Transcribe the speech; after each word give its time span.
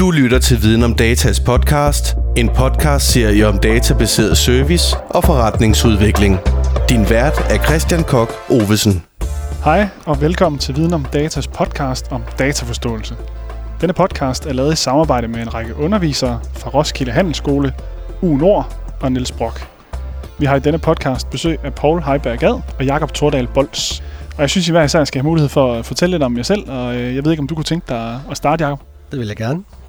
Du 0.00 0.10
lytter 0.10 0.38
til 0.38 0.62
Viden 0.62 0.82
om 0.82 0.94
Datas 0.94 1.40
podcast, 1.40 2.16
en 2.36 2.48
podcast-serie 2.48 3.48
om 3.48 3.58
databaseret 3.58 4.36
service 4.36 4.96
og 5.10 5.24
forretningsudvikling. 5.24 6.38
Din 6.88 7.10
vært 7.10 7.46
er 7.50 7.64
Christian 7.64 8.04
Kok 8.04 8.32
Ovesen. 8.50 9.02
Hej 9.64 9.88
og 10.06 10.20
velkommen 10.20 10.58
til 10.58 10.76
Viden 10.76 10.94
om 10.94 11.06
Datas 11.12 11.48
podcast 11.48 12.12
om 12.12 12.22
dataforståelse. 12.38 13.16
Denne 13.80 13.92
podcast 13.92 14.46
er 14.46 14.52
lavet 14.52 14.72
i 14.72 14.76
samarbejde 14.76 15.28
med 15.28 15.42
en 15.42 15.54
række 15.54 15.76
undervisere 15.76 16.40
fra 16.52 16.70
Roskilde 16.70 17.12
Handelsskole, 17.12 17.74
U 18.22 18.36
Nord 18.36 18.76
og 19.00 19.12
Niels 19.12 19.32
Brock. 19.32 19.68
Vi 20.38 20.46
har 20.46 20.56
i 20.56 20.60
denne 20.60 20.78
podcast 20.78 21.30
besøg 21.30 21.58
af 21.64 21.74
Paul 21.74 22.02
Heiberg 22.02 22.38
Gad 22.38 22.60
og 22.78 22.84
Jakob 22.84 23.12
Tordal 23.12 23.46
Bolts. 23.46 24.02
Og 24.36 24.40
jeg 24.40 24.50
synes 24.50 24.68
I 24.68 24.70
hver 24.70 24.82
især 24.82 25.04
skal 25.04 25.20
have 25.20 25.28
mulighed 25.28 25.48
for 25.48 25.74
at 25.74 25.86
fortælle 25.86 26.10
lidt 26.10 26.22
om 26.22 26.36
jer 26.36 26.42
selv, 26.42 26.70
og 26.70 26.96
øh, 26.96 27.14
jeg 27.14 27.24
ved 27.24 27.30
ikke, 27.30 27.40
om 27.40 27.46
du 27.46 27.54
kunne 27.54 27.64
tænke 27.64 27.86
dig 27.88 28.20
at 28.30 28.36
starte, 28.36 28.64
Jakob? 28.64 28.80
Det 29.10 29.18
vil 29.18 29.26
jeg 29.26 29.36
gerne. 29.36 29.79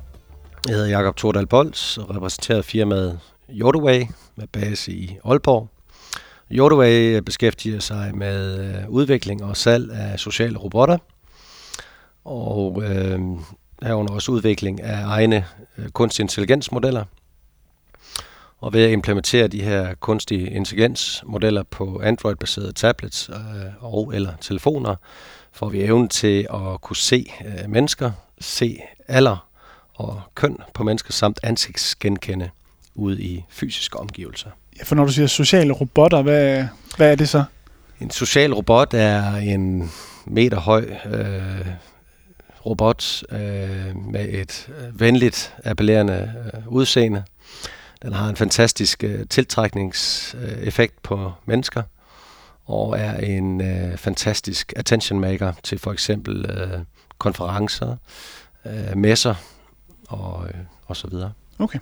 Jeg 0.68 0.76
hedder 0.76 0.90
Jakob 0.90 1.16
Tordal 1.16 1.48
Bols 1.48 1.98
og 1.98 2.16
repræsenterer 2.16 2.62
firmaet 2.62 3.20
Yodaway 3.50 4.04
med 4.36 4.48
base 4.48 4.92
i 4.92 5.18
Aalborg. 5.26 5.68
Yodaway 6.52 7.18
beskæftiger 7.18 7.80
sig 7.80 8.12
med 8.16 8.60
øh, 8.60 8.90
udvikling 8.90 9.44
og 9.44 9.58
salg 9.58 9.92
af 9.92 10.20
sociale 10.20 10.58
robotter, 10.58 10.98
og 12.26 12.84
øh, 12.84 13.20
herunder 13.84 14.14
også 14.14 14.32
udvikling 14.32 14.82
af 14.82 15.06
egne 15.06 15.46
øh, 15.78 15.90
kunstig 15.90 16.24
intelligensmodeller. 16.24 17.06
Og 18.60 18.74
ved 18.74 18.84
at 18.84 18.92
implementere 18.92 19.48
de 19.48 19.62
her 19.62 19.94
kunstige 19.94 20.50
intelligensmodeller 20.50 21.64
på 21.64 22.02
Android-baserede 22.04 22.74
tablets 22.74 23.30
øh, 23.30 23.36
og 23.80 24.16
eller 24.16 24.34
telefoner, 24.42 24.96
får 25.52 25.70
vi 25.70 25.82
evnen 25.82 26.10
til 26.10 26.48
at 26.54 26.82
kunne 26.82 26.96
se 26.96 27.32
øh, 27.46 27.70
mennesker, 27.70 28.12
se 28.40 28.80
alder 29.08 29.51
og 30.02 30.22
køn 30.36 30.58
på 30.74 30.84
mennesker, 30.84 31.14
samt 31.14 31.40
ansigtsgenkende 31.44 32.50
ude 32.96 33.22
i 33.22 33.46
fysiske 33.50 34.00
omgivelser. 34.00 34.50
Ja, 34.80 34.84
for 34.84 34.96
når 34.96 35.06
du 35.06 35.12
siger 35.12 35.28
sociale 35.28 35.74
robotter, 35.74 36.22
hvad, 36.22 36.66
hvad 36.98 37.12
er 37.12 37.16
det 37.16 37.30
så? 37.30 37.44
En 38.00 38.10
social 38.10 38.54
robot 38.54 38.94
er 38.94 39.36
en 39.36 39.92
meter 40.26 40.60
høj 40.60 40.86
øh, 41.06 41.66
robot 42.66 43.24
øh, 43.32 43.98
med 44.12 44.30
et 44.30 44.70
venligt, 44.94 45.54
appellerende 45.64 46.34
øh, 46.54 46.68
udseende. 46.68 47.24
Den 48.02 48.14
har 48.14 48.30
en 48.30 48.36
fantastisk 48.36 49.04
øh, 49.04 49.26
tiltrækningseffekt 49.30 51.04
på 51.04 51.32
mennesker 51.46 51.84
og 52.66 53.00
er 53.00 53.18
en 53.18 53.62
øh, 53.62 53.98
fantastisk 53.98 54.74
attention 54.76 55.20
maker 55.20 55.54
til 55.64 55.80
for 55.80 55.92
eksempel 55.92 56.46
øh, 56.46 56.80
konferencer, 57.18 57.96
øh, 58.66 58.98
messer 58.98 59.36
og, 60.12 60.48
øh, 60.48 60.60
og 60.88 60.98
så 60.98 61.08
videre. 61.08 61.32
Okay. 61.60 61.80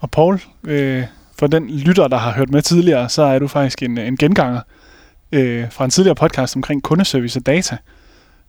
Og 0.00 0.10
Paul, 0.10 0.40
øh, 0.64 1.04
for 1.38 1.46
den 1.46 1.70
lytter, 1.70 2.08
der 2.08 2.16
har 2.16 2.32
hørt 2.32 2.50
med 2.50 2.62
tidligere, 2.62 3.08
så 3.08 3.22
er 3.22 3.38
du 3.38 3.48
faktisk 3.48 3.82
en, 3.82 3.98
en 3.98 4.16
genganger 4.16 4.60
øh, 5.32 5.72
fra 5.72 5.84
en 5.84 5.90
tidligere 5.90 6.14
podcast 6.14 6.56
omkring 6.56 6.82
kundeservice 6.82 7.38
og 7.38 7.46
data. 7.46 7.76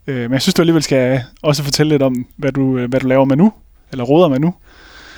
Øh, 0.07 0.21
men 0.21 0.33
jeg 0.33 0.41
synes, 0.41 0.53
du 0.53 0.61
alligevel 0.61 0.83
skal 0.83 1.23
også 1.41 1.63
fortælle 1.63 1.89
lidt 1.89 2.01
om, 2.01 2.27
hvad 2.35 2.51
du, 2.51 2.77
øh, 2.77 2.89
hvad 2.89 2.99
du 2.99 3.07
laver 3.07 3.25
med 3.25 3.35
nu, 3.35 3.53
eller 3.91 4.03
råder 4.03 4.27
med 4.27 4.39
nu. 4.39 4.53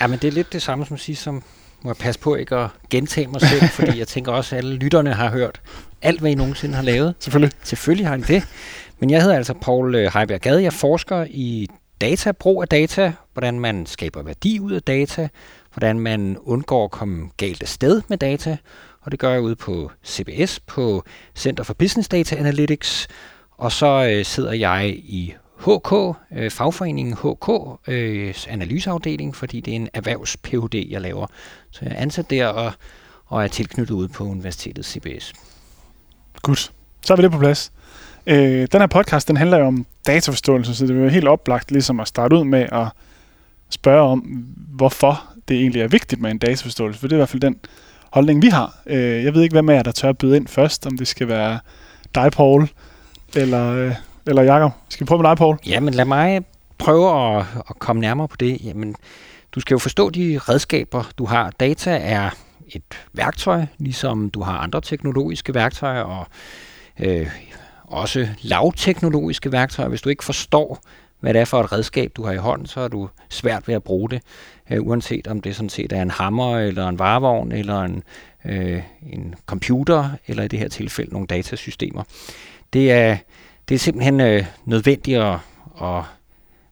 Ja, 0.02 0.08
men 0.08 0.20
det 0.20 0.28
er 0.28 0.32
lidt 0.32 0.54
det 0.54 0.62
samme 0.62 0.86
som 0.86 0.94
at 0.94 1.00
sige, 1.00 1.16
som 1.16 1.44
må 1.82 1.90
jeg 1.90 1.98
passe 1.98 2.20
på 2.20 2.36
ikke 2.36 2.56
at 2.56 2.70
gentage 2.90 3.28
mig 3.28 3.42
selv, 3.42 3.62
fordi 3.80 4.00
jeg 4.00 4.08
tænker 4.08 4.32
også, 4.32 4.56
at 4.56 4.58
alle 4.58 4.76
lytterne 4.76 5.14
har 5.14 5.30
hørt 5.30 5.62
alt, 6.02 6.20
hvad 6.20 6.32
I 6.32 6.36
nogensinde 6.36 6.76
har 6.76 6.84
lavet. 6.84 7.16
Selvfølgelig. 7.20 7.52
Selvfølgelig 7.64 8.08
har 8.08 8.16
I 8.16 8.22
det. 8.22 8.44
Men 9.00 9.10
jeg 9.10 9.22
hedder 9.22 9.36
altså 9.36 9.54
Paul 9.54 9.96
øh, 9.96 10.12
Heiberg 10.14 10.42
Gade. 10.42 10.64
Jeg 10.64 10.74
forsker 10.74 11.26
i 11.30 11.68
data, 12.02 12.32
brug 12.32 12.62
af 12.62 12.68
data, 12.68 13.14
hvordan 13.34 13.60
man 13.60 13.86
skaber 13.86 14.22
værdi 14.22 14.60
ud 14.60 14.72
af 14.72 14.82
data, 14.82 15.30
hvordan 15.74 16.00
man 16.00 16.38
undgår 16.42 16.86
at 16.86 16.92
komme 16.92 17.30
galt 17.38 17.62
af 17.62 17.68
sted 17.68 18.02
med 18.08 18.18
data, 18.18 18.58
og 19.02 19.12
det 19.12 19.20
gør 19.20 19.32
jeg 19.32 19.42
ude 19.42 19.56
på 19.56 19.92
CBS, 20.06 20.60
på 20.60 21.04
Center 21.36 21.64
for 21.64 21.74
Business 21.74 22.10
Data 22.10 22.36
Analytics, 22.36 23.08
og 23.52 23.72
så 23.72 24.10
øh, 24.12 24.26
sidder 24.26 24.54
jeg 24.54 24.88
i 24.88 25.34
HK, 25.60 25.94
øh, 26.32 26.52
fagforeningen 26.52 27.14
HK, 27.14 27.50
øh, 27.88 28.36
analyseafdeling, 28.48 29.36
fordi 29.36 29.62
det 29.62 29.72
er 29.72 29.76
en 29.76 29.90
erhvervs 29.94 30.38
PhD, 30.38 30.88
jeg 30.90 31.02
laver. 31.02 31.28
Så 31.72 31.80
jeg 31.82 31.92
er 31.94 31.98
ansat 31.98 32.30
der 32.30 32.48
og, 32.48 32.74
og 33.26 33.44
er 33.44 33.48
tilknyttet 33.48 33.96
ude 33.96 34.08
på 34.08 34.24
Universitetet 34.24 34.86
CBS. 34.86 35.34
Godt. 36.42 36.72
Så 37.02 37.14
er 37.14 37.18
vi 37.18 37.24
det 37.24 37.32
på 37.32 37.40
plads. 37.40 37.72
Øh, 38.28 38.68
den 38.72 38.80
her 38.80 38.88
podcast, 38.88 39.28
den 39.28 39.38
handler 39.38 39.58
jo 39.58 39.66
om 39.66 39.86
dataforståelse, 40.08 40.76
så 40.76 40.86
det 40.86 40.98
er 40.98 41.04
jo 41.04 41.10
helt 41.10 41.28
oplagt 41.28 41.72
ligesom 41.72 42.00
at 42.00 42.08
starte 42.08 42.36
ud 42.36 42.44
med 42.44 42.66
at 42.72 42.88
spørge 43.70 44.02
om, 44.02 44.20
hvorfor 44.68 45.24
det 45.48 45.58
egentlig 45.58 45.82
er 45.82 45.88
vigtigt 45.88 46.22
med 46.22 46.32
en 46.32 46.38
dataforståelse, 46.38 47.00
for 47.00 47.08
det 47.08 47.14
er 47.14 47.18
i 47.18 47.20
hvert 47.20 47.30
fald 47.30 47.42
den 47.42 47.60
holdning, 48.12 48.42
vi 48.42 48.48
har. 48.48 48.78
Øh, 48.86 49.24
jeg 49.24 49.34
ved 49.34 49.42
ikke, 49.42 49.54
hvem 49.54 49.70
af 49.70 49.76
jer, 49.76 49.84
der 49.84 49.92
tør 49.92 50.10
at 50.10 50.18
byde 50.18 50.38
ind 50.38 50.48
først, 50.48 50.88
om 50.88 50.98
det 50.98 51.08
skal 51.08 51.28
være 51.28 51.60
dig, 52.16 52.32
Paul, 52.32 52.70
eller, 53.36 53.74
øh, 53.74 53.96
eller 54.28 54.42
Jakob. 54.42 54.72
Skal 54.90 55.06
vi 55.06 55.08
prøve 55.08 55.22
med 55.22 55.30
dig, 55.30 55.38
Paul? 55.38 55.58
Ja, 55.68 55.80
men 55.80 55.94
lad 55.94 56.06
mig 56.06 56.42
prøve 56.78 57.38
at, 57.38 57.46
at 57.70 57.80
komme 57.80 58.02
nærmere 58.02 58.28
på 58.28 58.36
det. 58.38 58.66
Jamen, 58.66 58.96
du 59.56 59.60
skal 59.60 59.76
jo 59.76 59.80
forstå 59.80 60.10
de 60.10 60.40
redskaber, 60.50 61.04
du 61.18 61.26
har. 61.26 61.52
Data 61.60 61.98
er 62.02 62.30
et 62.68 63.06
værktøj, 63.14 63.66
ligesom 63.78 64.30
du 64.30 64.42
har 64.42 64.58
andre 64.58 64.82
teknologiske 64.82 65.54
værktøjer, 65.54 66.02
og 66.02 66.28
øh, 67.00 67.28
også 67.92 68.28
lavteknologiske 68.42 69.52
værktøjer. 69.52 69.90
Hvis 69.90 70.02
du 70.02 70.10
ikke 70.10 70.24
forstår, 70.24 70.82
hvad 71.20 71.34
det 71.34 71.42
er 71.42 71.46
for 71.46 71.64
et 71.64 71.72
redskab, 71.72 72.12
du 72.16 72.24
har 72.24 72.32
i 72.32 72.38
hånden, 72.38 72.68
så 72.68 72.80
er 72.80 72.88
du 72.88 73.10
svært 73.30 73.68
ved 73.68 73.76
at 73.76 73.84
bruge 73.84 74.10
det, 74.10 74.22
øh, 74.72 74.88
uanset 74.88 75.28
om 75.28 75.42
det 75.42 75.56
sådan 75.56 75.70
set 75.70 75.92
er 75.92 76.02
en 76.02 76.12
hammer, 76.12 76.58
eller 76.58 76.88
en 76.88 77.00
varevogn, 77.00 77.52
eller 77.52 77.82
en, 77.82 78.04
øh, 78.46 78.82
en 79.12 79.36
computer, 79.46 80.10
eller 80.28 80.44
i 80.44 80.48
det 80.48 80.60
her 80.60 80.68
tilfælde 80.68 81.12
nogle 81.12 81.28
datasystemer. 81.28 82.04
Det 82.74 82.92
er, 82.92 83.18
det 83.70 83.76
er 83.76 83.80
simpelthen 83.80 84.20
øh, 84.20 84.46
nødvendigt 84.66 85.20
at, 85.20 85.38
at 85.82 86.04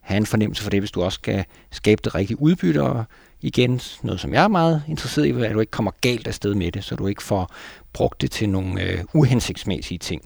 have 0.02 0.18
en 0.18 0.26
fornemmelse 0.26 0.64
for 0.64 0.70
det, 0.70 0.80
hvis 0.82 0.92
du 0.92 1.04
også 1.04 1.16
skal 1.16 1.46
skabe 1.72 2.02
det 2.04 2.16
rigtige 2.16 2.42
udbytte, 2.42 2.84
og 2.84 3.04
igen, 3.42 3.82
noget 4.04 4.20
som 4.20 4.34
jeg 4.34 4.44
er 4.44 4.48
meget 4.48 4.84
interesseret 4.88 5.26
i, 5.26 5.44
at 5.44 5.54
du 5.54 5.60
ikke 5.60 5.72
kommer 5.72 5.92
galt 6.02 6.28
afsted 6.28 6.56
med 6.56 6.72
det, 6.72 6.84
så 6.84 6.96
du 6.96 7.08
ikke 7.08 7.24
får 7.24 7.52
brugt 7.94 8.22
det 8.22 8.32
til 8.32 8.50
nogle 8.50 8.82
øh, 8.82 9.04
uhensigtsmæssige 9.14 9.98
ting. 9.98 10.22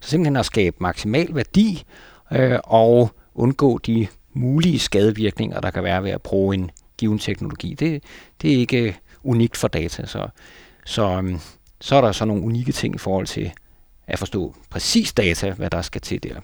Så 0.00 0.10
simpelthen 0.10 0.36
at 0.36 0.46
skabe 0.46 0.76
maksimal 0.80 1.34
værdi 1.34 1.84
øh, 2.32 2.58
og 2.64 3.10
undgå 3.34 3.78
de 3.78 4.06
mulige 4.32 4.78
skadevirkninger, 4.78 5.60
der 5.60 5.70
kan 5.70 5.84
være 5.84 6.04
ved 6.04 6.10
at 6.10 6.22
bruge 6.22 6.54
en 6.54 6.70
given 6.98 7.18
teknologi. 7.18 7.74
Det, 7.74 8.02
det 8.42 8.52
er 8.52 8.58
ikke 8.58 8.78
øh, 8.78 8.94
unikt 9.22 9.56
for 9.56 9.68
data, 9.68 10.06
så, 10.06 10.28
så, 10.84 11.22
øh, 11.24 11.38
så 11.80 11.96
er 11.96 12.00
der 12.00 12.12
så 12.12 12.24
nogle 12.24 12.42
unikke 12.42 12.72
ting 12.72 12.94
i 12.94 12.98
forhold 12.98 13.26
til 13.26 13.52
at 14.06 14.18
forstå 14.18 14.54
præcis 14.70 15.12
data, 15.12 15.50
hvad 15.50 15.70
der 15.70 15.82
skal 15.82 16.00
til 16.00 16.22
der. 16.22 16.40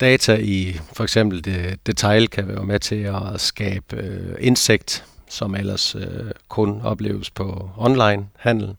Data 0.00 0.36
i 0.36 0.76
for 0.92 1.02
eksempel 1.02 1.44
det, 1.44 1.86
detail 1.86 2.28
kan 2.28 2.48
være 2.48 2.64
med 2.64 2.78
til 2.78 3.02
at 3.02 3.40
skabe 3.40 3.96
øh, 3.96 4.36
indsigt, 4.40 5.04
som 5.28 5.54
ellers 5.54 5.94
øh, 5.94 6.30
kun 6.48 6.80
opleves 6.80 7.30
på 7.30 7.70
online 7.76 8.28
handel. 8.36 8.76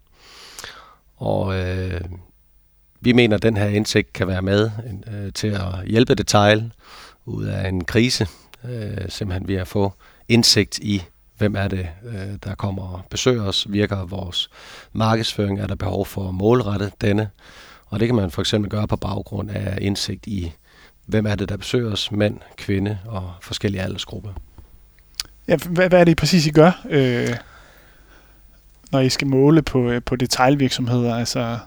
Og 1.21 1.55
øh, 1.59 2.01
vi 3.01 3.13
mener, 3.13 3.35
at 3.35 3.43
den 3.43 3.57
her 3.57 3.67
indsigt 3.67 4.13
kan 4.13 4.27
være 4.27 4.41
med 4.41 4.71
øh, 5.13 5.33
til 5.33 5.47
at 5.47 5.87
hjælpe 5.87 6.15
detail 6.15 6.71
ud 7.25 7.45
af 7.45 7.69
en 7.69 7.83
krise, 7.83 8.27
øh, 8.63 9.09
simpelthen 9.09 9.47
ved 9.47 9.55
at 9.55 9.67
få 9.67 9.93
indsigt 10.27 10.79
i, 10.79 11.03
hvem 11.37 11.55
er 11.55 11.67
det, 11.67 11.87
øh, 12.05 12.37
der 12.43 12.55
kommer 12.55 12.83
og 12.83 13.01
besøger 13.09 13.43
os, 13.43 13.67
virker 13.69 14.05
vores 14.05 14.49
markedsføring, 14.93 15.59
er 15.59 15.67
der 15.67 15.75
behov 15.75 16.05
for 16.05 16.27
at 16.27 16.33
målrette 16.33 16.91
denne, 17.01 17.29
og 17.85 17.99
det 17.99 18.07
kan 18.07 18.15
man 18.15 18.31
for 18.31 18.41
eksempel 18.41 18.71
gøre 18.71 18.87
på 18.87 18.95
baggrund 18.95 19.49
af 19.49 19.77
indsigt 19.81 20.27
i, 20.27 20.51
hvem 21.05 21.25
er 21.25 21.35
det, 21.35 21.49
der 21.49 21.57
besøger 21.57 21.91
os, 21.91 22.11
mænd, 22.11 22.37
kvinde 22.57 22.97
og 23.05 23.33
forskellige 23.41 23.81
aldersgrupper. 23.81 24.29
Ja, 25.47 25.55
hvad, 25.55 25.89
hvad 25.89 25.99
er 25.99 26.03
det 26.03 26.17
præcis, 26.17 26.47
I 26.47 26.51
gør, 26.51 26.81
øh, 26.89 27.35
når 28.91 28.99
I 28.99 29.09
skal 29.09 29.27
måle 29.27 29.61
på, 29.61 29.89
øh, 29.89 30.01
på 30.05 30.15
detailvirksomheder? 30.15 31.15
Altså, 31.15 31.57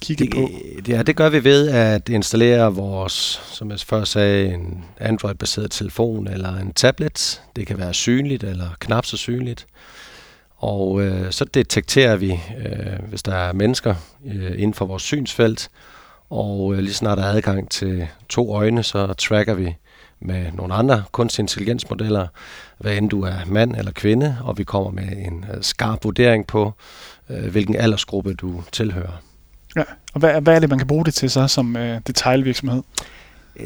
kigge 0.00 0.24
det, 0.24 0.34
på? 0.34 0.50
Ja, 0.88 1.02
det 1.02 1.16
gør 1.16 1.28
vi 1.28 1.44
ved 1.44 1.68
at 1.68 2.08
installere 2.08 2.74
vores, 2.74 3.42
som 3.52 3.70
jeg 3.70 3.80
før 3.80 4.04
sagde, 4.04 4.54
en 4.54 4.84
Android-baseret 5.00 5.70
telefon 5.70 6.28
eller 6.28 6.56
en 6.56 6.72
tablet. 6.72 7.42
Det 7.56 7.66
kan 7.66 7.78
være 7.78 7.94
synligt 7.94 8.44
eller 8.44 8.68
knap 8.78 9.06
så 9.06 9.16
synligt. 9.16 9.66
Og 10.56 11.02
øh, 11.02 11.32
så 11.32 11.44
detekterer 11.44 12.16
vi, 12.16 12.40
øh, 12.58 13.08
hvis 13.08 13.22
der 13.22 13.34
er 13.34 13.52
mennesker 13.52 13.94
øh, 14.26 14.52
inden 14.52 14.74
for 14.74 14.86
vores 14.86 15.02
synsfelt, 15.02 15.70
og 16.32 16.74
øh, 16.74 16.78
lige 16.78 16.94
snart 16.94 17.18
der 17.18 17.24
er 17.24 17.30
adgang 17.30 17.70
til 17.70 18.08
to 18.28 18.54
øjne, 18.54 18.82
så 18.82 19.12
tracker 19.12 19.54
vi 19.54 19.76
med 20.20 20.52
nogle 20.52 20.74
andre 20.74 21.04
kunstig 21.12 21.42
intelligensmodeller, 21.42 22.26
hvad 22.78 22.96
end 22.96 23.10
du 23.10 23.22
er 23.22 23.34
mand 23.46 23.76
eller 23.76 23.92
kvinde, 23.92 24.38
og 24.44 24.58
vi 24.58 24.64
kommer 24.64 24.90
med 24.90 25.26
en 25.26 25.44
øh, 25.54 25.62
skarp 25.62 26.04
vurdering 26.04 26.46
på, 26.46 26.72
øh, 27.30 27.50
hvilken 27.50 27.76
aldersgruppe 27.76 28.34
du 28.34 28.62
tilhører. 28.72 29.22
Ja, 29.76 29.82
og 30.14 30.20
hvad, 30.20 30.40
hvad 30.40 30.54
er 30.54 30.60
det, 30.60 30.68
man 30.68 30.78
kan 30.78 30.86
bruge 30.86 31.04
det 31.04 31.14
til 31.14 31.30
så 31.30 31.48
som 31.48 31.76
øh, 31.76 32.00
detailvirksomhed? 32.06 32.82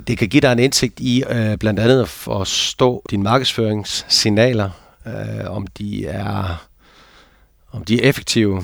Det 0.06 0.18
kan 0.18 0.28
give 0.28 0.40
dig 0.40 0.52
en 0.52 0.58
indsigt 0.58 1.00
i 1.00 1.24
øh, 1.30 1.56
blandt 1.56 1.80
andet 1.80 2.00
at 2.00 2.08
forstå 2.08 3.02
dine 3.10 3.22
markedsføringssignaler, 3.22 4.70
øh, 5.06 5.50
om 5.50 5.66
de 5.66 6.06
er 6.06 6.66
om 7.72 7.84
de 7.84 8.02
er 8.02 8.08
effektive. 8.08 8.62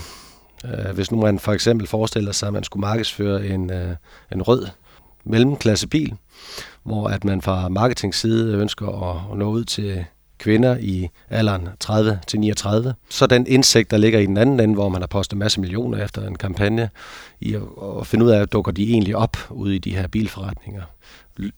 Øh, 0.65 0.95
hvis 0.95 1.11
nu 1.11 1.21
man 1.21 1.39
for 1.39 1.53
eksempel 1.53 1.87
forestiller 1.87 2.33
sig, 2.33 2.47
at 2.47 2.53
man 2.53 2.65
skulle 2.65 2.81
markedsføre 2.81 3.47
en, 3.47 3.71
øh, 3.71 3.97
en 4.33 4.43
rød 4.43 4.67
mellemklassebil, 5.25 6.15
hvor 6.83 7.09
at 7.09 7.25
man 7.25 7.43
fra 7.43 7.69
marketing 7.69 8.15
side 8.15 8.55
ønsker 8.55 9.11
at, 9.33 9.39
nå 9.39 9.51
ud 9.51 9.65
til 9.65 10.05
kvinder 10.39 10.77
i 10.81 11.09
alderen 11.31 11.69
30 11.81 12.21
til 12.27 12.41
39. 12.41 12.95
Så 13.11 13.27
den 13.27 13.47
indsigt, 13.47 13.91
der 13.91 13.97
ligger 13.97 14.19
i 14.19 14.27
den 14.27 14.37
anden 14.37 14.61
ende, 14.61 14.75
hvor 14.75 14.89
man 14.89 15.03
har 15.03 15.07
postet 15.07 15.39
masse 15.39 15.61
millioner 15.61 16.05
efter 16.05 16.27
en 16.27 16.37
kampagne, 16.37 16.91
i 17.41 17.55
at, 17.55 17.63
at 18.01 18.07
finde 18.07 18.25
ud 18.25 18.31
af, 18.31 18.41
at 18.41 18.53
dukker 18.53 18.73
de 18.73 18.91
egentlig 18.91 19.17
op 19.17 19.37
ude 19.51 19.77
i 19.77 19.79
de 19.79 19.97
her 19.97 20.07
bilforretninger. 20.07 20.83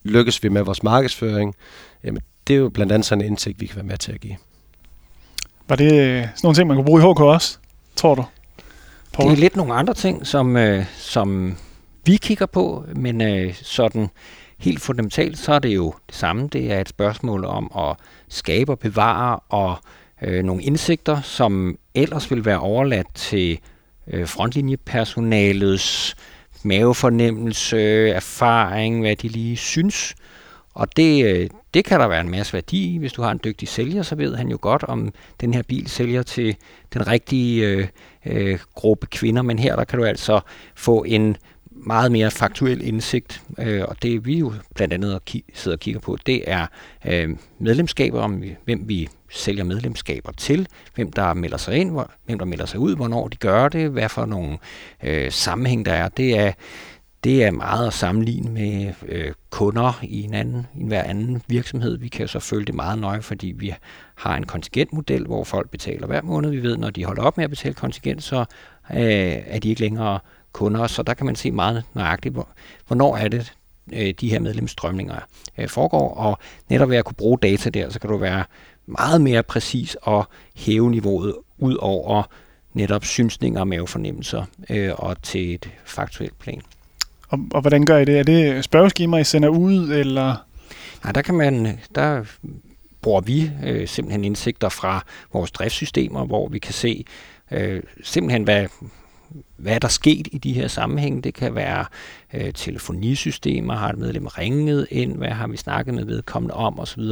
Lykkes 0.03 0.43
vi 0.43 0.49
med 0.49 0.61
vores 0.61 0.83
markedsføring? 0.83 1.55
Jamen, 2.03 2.21
det 2.47 2.53
er 2.53 2.57
jo 2.57 2.69
blandt 2.69 2.91
andet 2.91 3.05
sådan 3.05 3.21
en 3.21 3.27
indsigt, 3.27 3.61
vi 3.61 3.65
kan 3.65 3.75
være 3.75 3.85
med 3.85 3.97
til 3.97 4.11
at 4.11 4.21
give. 4.21 4.35
Var 5.69 5.75
det 5.75 5.93
øh, 5.93 6.21
sådan 6.21 6.31
nogle 6.43 6.55
ting, 6.55 6.67
man 6.67 6.77
kunne 6.77 6.85
bruge 6.85 7.01
i 7.01 7.05
HK 7.13 7.19
også, 7.19 7.57
tror 7.95 8.15
du? 8.15 8.25
Paul? 9.15 9.29
Det 9.29 9.37
er 9.37 9.39
lidt 9.39 9.55
nogle 9.55 9.73
andre 9.73 9.93
ting, 9.93 10.27
som, 10.27 10.57
øh, 10.57 10.85
som 10.97 11.57
vi 12.05 12.15
kigger 12.15 12.45
på, 12.45 12.85
men 12.95 13.21
øh, 13.21 13.53
sådan 13.53 14.09
helt 14.57 14.81
fundamentalt, 14.81 15.37
så 15.37 15.53
er 15.53 15.59
det 15.59 15.75
jo 15.75 15.93
det 16.07 16.15
samme. 16.15 16.47
Det 16.47 16.71
er 16.71 16.81
et 16.81 16.89
spørgsmål 16.89 17.45
om 17.45 17.71
at 17.77 17.97
skabe 18.29 18.71
og 18.71 18.79
bevare 18.79 19.39
og 19.49 19.75
øh, 20.21 20.43
nogle 20.43 20.63
indsigter, 20.63 21.21
som 21.21 21.77
ellers 21.93 22.31
vil 22.31 22.45
være 22.45 22.59
overladt 22.59 23.07
til 23.13 23.59
øh, 24.07 24.27
frontlinjepersonalets 24.27 26.15
mavefornemmelse, 26.63 28.09
erfaring, 28.09 29.01
hvad 29.01 29.15
de 29.15 29.27
lige 29.27 29.57
synes. 29.57 30.15
Og 30.73 30.97
det, 30.97 31.25
øh, 31.25 31.49
det 31.73 31.85
kan 31.85 31.99
der 31.99 32.07
være 32.07 32.21
en 32.21 32.29
masse 32.29 32.53
værdi 32.53 32.95
i. 32.95 32.97
Hvis 32.97 33.13
du 33.13 33.21
har 33.21 33.31
en 33.31 33.39
dygtig 33.43 33.67
sælger, 33.67 34.03
så 34.03 34.15
ved 34.15 34.35
han 34.35 34.47
jo 34.47 34.57
godt, 34.61 34.83
om 34.83 35.13
den 35.41 35.53
her 35.53 35.61
bil 35.61 35.89
sælger 35.89 36.23
til 36.23 36.55
den 36.93 37.07
rigtige 37.07 37.67
øh, 37.67 37.87
øh, 38.25 38.59
gruppe 38.75 39.07
kvinder. 39.07 39.41
Men 39.41 39.59
her 39.59 39.75
der 39.75 39.83
kan 39.83 39.99
du 39.99 40.05
altså 40.05 40.39
få 40.75 41.03
en 41.03 41.37
meget 41.85 42.11
mere 42.11 42.31
faktuel 42.31 42.87
indsigt, 42.87 43.43
øh, 43.59 43.83
og 43.87 44.03
det 44.03 44.25
vi 44.25 44.37
jo 44.37 44.53
blandt 44.75 44.93
andet 44.93 45.41
sidder 45.53 45.75
og 45.75 45.79
kigger 45.79 45.99
på, 45.99 46.17
det 46.25 46.43
er 46.47 46.67
øh, 47.05 47.29
medlemskaber, 47.59 48.21
om 48.21 48.43
hvem 48.65 48.83
vi 48.89 49.09
sælger 49.29 49.63
medlemskaber 49.63 50.31
til, 50.31 50.67
hvem 50.95 51.11
der 51.11 51.33
melder 51.33 51.57
sig 51.57 51.75
ind, 51.75 51.91
hvor, 51.91 52.11
hvem 52.25 52.39
der 52.39 52.45
melder 52.45 52.65
sig 52.65 52.79
ud, 52.79 52.95
hvornår 52.95 53.27
de 53.27 53.37
gør 53.37 53.69
det, 53.69 53.89
hvad 53.89 54.09
for 54.09 54.25
nogle 54.25 54.57
øh, 55.03 55.31
sammenhæng 55.31 55.85
der 55.85 55.93
er. 55.93 56.09
Det 56.09 56.39
er 56.39 56.51
det 57.25 57.43
er 57.43 57.51
meget 57.51 57.87
at 57.87 57.93
sammenligne 57.93 58.51
med 58.51 58.93
øh, 59.07 59.33
kunder 59.49 59.99
i 60.03 60.21
en 60.21 60.33
anden, 60.33 60.67
i 60.75 60.79
en 60.79 60.87
hver 60.87 61.03
anden 61.03 61.41
virksomhed. 61.47 61.97
Vi 61.97 62.07
kan 62.07 62.27
så 62.27 62.39
følge 62.39 62.65
det 62.65 62.75
meget 62.75 62.99
nøje, 62.99 63.21
fordi 63.21 63.53
vi 63.57 63.75
har 64.15 64.37
en 64.37 64.45
kontingentmodel, 64.45 65.25
hvor 65.25 65.43
folk 65.43 65.69
betaler 65.69 66.07
hver 66.07 66.21
måned. 66.21 66.49
Vi 66.49 66.63
ved, 66.63 66.77
når 66.77 66.89
de 66.89 67.05
holder 67.05 67.23
op 67.23 67.37
med 67.37 67.43
at 67.43 67.49
betale 67.49 67.75
kontingent, 67.75 68.23
så 68.23 68.39
øh, 68.91 69.33
er 69.45 69.59
de 69.59 69.69
ikke 69.69 69.81
længere 69.81 70.19
kunder, 70.51 70.87
så 70.87 71.03
der 71.03 71.13
kan 71.13 71.25
man 71.25 71.35
se 71.35 71.51
meget 71.51 71.83
nøjagtigt, 71.93 72.35
hvornår 72.87 73.17
er 73.17 73.27
det, 73.27 73.53
øh, 73.93 74.13
de 74.21 74.29
her 74.29 74.39
medlemsstrømninger 74.39 75.19
øh, 75.57 75.69
foregår, 75.69 76.13
og 76.13 76.37
netop 76.69 76.89
ved 76.89 76.97
at 76.97 77.05
kunne 77.05 77.15
bruge 77.15 77.37
data 77.41 77.69
der, 77.69 77.89
så 77.89 77.99
kan 77.99 78.09
du 78.09 78.17
være 78.17 78.43
meget 78.85 79.21
mere 79.21 79.43
præcis 79.43 79.97
og 80.01 80.27
hæve 80.55 80.91
niveauet 80.91 81.35
ud 81.57 81.75
over 81.75 82.23
netop 82.73 83.05
synsninger 83.05 83.59
og 83.59 83.67
mavefornemmelser 83.67 84.45
øh, 84.69 84.91
og 84.95 85.21
til 85.21 85.53
et 85.53 85.69
faktuelt 85.85 86.39
plan. 86.39 86.61
Og, 87.29 87.39
og 87.51 87.61
hvordan 87.61 87.85
gør 87.85 87.97
I 87.97 88.05
det? 88.05 88.19
Er 88.19 88.23
det 88.23 88.63
spørgeskemaer, 88.63 89.21
I 89.21 89.23
sender 89.23 89.49
ud, 89.49 89.89
eller? 89.89 90.35
Nej, 91.03 91.11
der 91.11 91.21
kan 91.21 91.35
man, 91.35 91.79
der 91.95 92.25
bruger 93.01 93.21
vi 93.21 93.51
øh, 93.63 93.87
simpelthen 93.87 94.23
indsigter 94.23 94.69
fra 94.69 95.05
vores 95.33 95.51
driftssystemer, 95.51 96.25
hvor 96.25 96.47
vi 96.47 96.59
kan 96.59 96.73
se 96.73 97.05
øh, 97.51 97.83
simpelthen, 98.03 98.43
hvad, 98.43 98.65
hvad 99.57 99.73
er 99.73 99.79
der 99.79 99.87
sket 99.87 100.27
i 100.31 100.37
de 100.37 100.53
her 100.53 100.67
sammenhænge. 100.67 101.21
Det 101.21 101.33
kan 101.33 101.55
være 101.55 101.85
øh, 102.33 102.53
telefonisystemer, 102.53 103.75
har 103.75 103.89
et 103.89 103.97
medlem 103.97 104.25
ringet 104.27 104.87
ind, 104.91 105.17
hvad 105.17 105.29
har 105.29 105.47
vi 105.47 105.57
snakket 105.57 105.93
med 105.93 106.05
vedkommende 106.05 106.53
om 106.53 106.79
osv. 106.79 107.03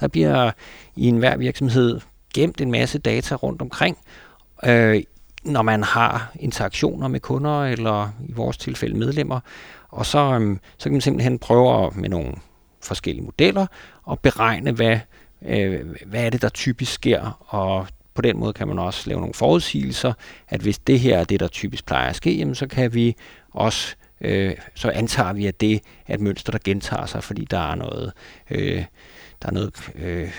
Der 0.00 0.08
bliver 0.08 0.50
i 0.96 1.06
enhver 1.06 1.36
virksomhed 1.36 2.00
gemt 2.34 2.60
en 2.60 2.70
masse 2.70 2.98
data 2.98 3.34
rundt 3.34 3.62
omkring, 3.62 3.98
øh, 4.64 5.02
når 5.44 5.62
man 5.62 5.82
har 5.82 6.32
interaktioner 6.40 7.08
med 7.08 7.20
kunder, 7.20 7.64
eller 7.64 8.08
i 8.28 8.32
vores 8.32 8.56
tilfælde 8.56 8.98
medlemmer. 8.98 9.40
Og 9.88 10.06
så, 10.06 10.18
øhm, 10.18 10.60
så 10.78 10.84
kan 10.84 10.92
man 10.92 11.00
simpelthen 11.00 11.38
prøve 11.38 11.86
at, 11.86 11.96
med 11.96 12.08
nogle 12.08 12.34
forskellige 12.82 13.24
modeller 13.24 13.66
at 14.10 14.18
beregne, 14.18 14.72
hvad, 14.72 14.98
øh, 15.46 15.86
hvad 16.06 16.24
er 16.24 16.30
det, 16.30 16.42
der 16.42 16.48
typisk 16.48 16.92
sker, 16.92 17.44
og 17.46 17.86
på 18.14 18.22
den 18.22 18.38
måde 18.38 18.52
kan 18.52 18.68
man 18.68 18.78
også 18.78 19.08
lave 19.08 19.20
nogle 19.20 19.34
forudsigelser, 19.34 20.12
at 20.48 20.60
hvis 20.60 20.78
det 20.78 21.00
her 21.00 21.18
er 21.18 21.24
det, 21.24 21.40
der 21.40 21.48
typisk 21.48 21.86
plejer 21.86 22.08
at 22.08 22.16
ske, 22.16 22.36
jamen, 22.36 22.54
så 22.54 22.66
kan 22.66 22.94
vi 22.94 23.16
også 23.50 23.96
øh, 24.20 24.54
så 24.74 24.90
antager 24.90 25.32
vi, 25.32 25.46
at 25.46 25.60
det 25.60 25.80
er 26.06 26.14
et 26.14 26.20
mønster, 26.20 26.52
der 26.52 26.58
gentager 26.64 27.06
sig, 27.06 27.24
fordi 27.24 27.44
der 27.50 27.70
er 27.70 27.74
noget, 27.74 28.12
øh, 28.50 28.84
der 29.42 29.48
er 29.48 29.52
noget 29.52 29.90
øh, 29.94 30.30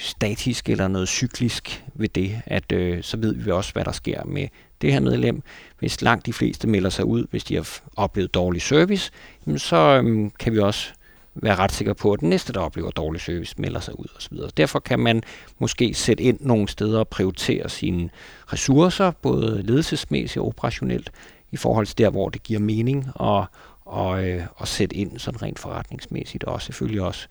statisk 0.00 0.68
eller 0.68 0.88
noget 0.88 1.08
cyklisk 1.08 1.84
ved 1.94 2.08
det, 2.08 2.42
at 2.46 2.72
øh, 2.72 3.02
så 3.02 3.16
ved 3.16 3.34
vi 3.34 3.50
også, 3.50 3.72
hvad 3.72 3.84
der 3.84 3.92
sker 3.92 4.24
med 4.24 4.48
det 4.80 4.92
her 4.92 5.00
medlem. 5.00 5.42
Hvis 5.78 6.02
langt 6.02 6.26
de 6.26 6.32
fleste 6.32 6.68
melder 6.68 6.90
sig 6.90 7.04
ud, 7.04 7.26
hvis 7.30 7.44
de 7.44 7.54
har 7.54 7.80
oplevet 7.96 8.34
dårlig 8.34 8.62
service, 8.62 9.10
jamen 9.46 9.58
så 9.58 10.02
øh, 10.04 10.30
kan 10.38 10.52
vi 10.52 10.58
også 10.58 10.88
være 11.34 11.54
ret 11.54 11.72
sikker 11.72 11.92
på, 11.92 12.12
at 12.12 12.20
den 12.20 12.28
næste, 12.28 12.52
der 12.52 12.60
oplever 12.60 12.90
dårlig 12.90 13.20
service, 13.20 13.54
melder 13.58 13.80
sig 13.80 14.00
ud 14.00 14.06
osv. 14.16 14.36
Derfor 14.56 14.78
kan 14.78 14.98
man 14.98 15.22
måske 15.58 15.94
sætte 15.94 16.22
ind 16.22 16.38
nogle 16.40 16.68
steder 16.68 16.98
og 16.98 17.08
prioritere 17.08 17.68
sine 17.68 18.10
ressourcer, 18.52 19.10
både 19.22 19.62
ledelsesmæssigt 19.62 20.40
og 20.40 20.46
operationelt, 20.46 21.10
i 21.50 21.56
forhold 21.56 21.86
til 21.86 21.98
der, 21.98 22.10
hvor 22.10 22.28
det 22.28 22.42
giver 22.42 22.60
mening, 22.60 23.08
og, 23.14 23.44
og, 23.84 24.28
øh, 24.28 24.42
og 24.56 24.68
sætte 24.68 24.96
ind 24.96 25.18
sådan 25.18 25.42
rent 25.42 25.58
forretningsmæssigt, 25.58 26.44
og 26.44 26.62
selvfølgelig 26.62 27.02
også 27.02 27.28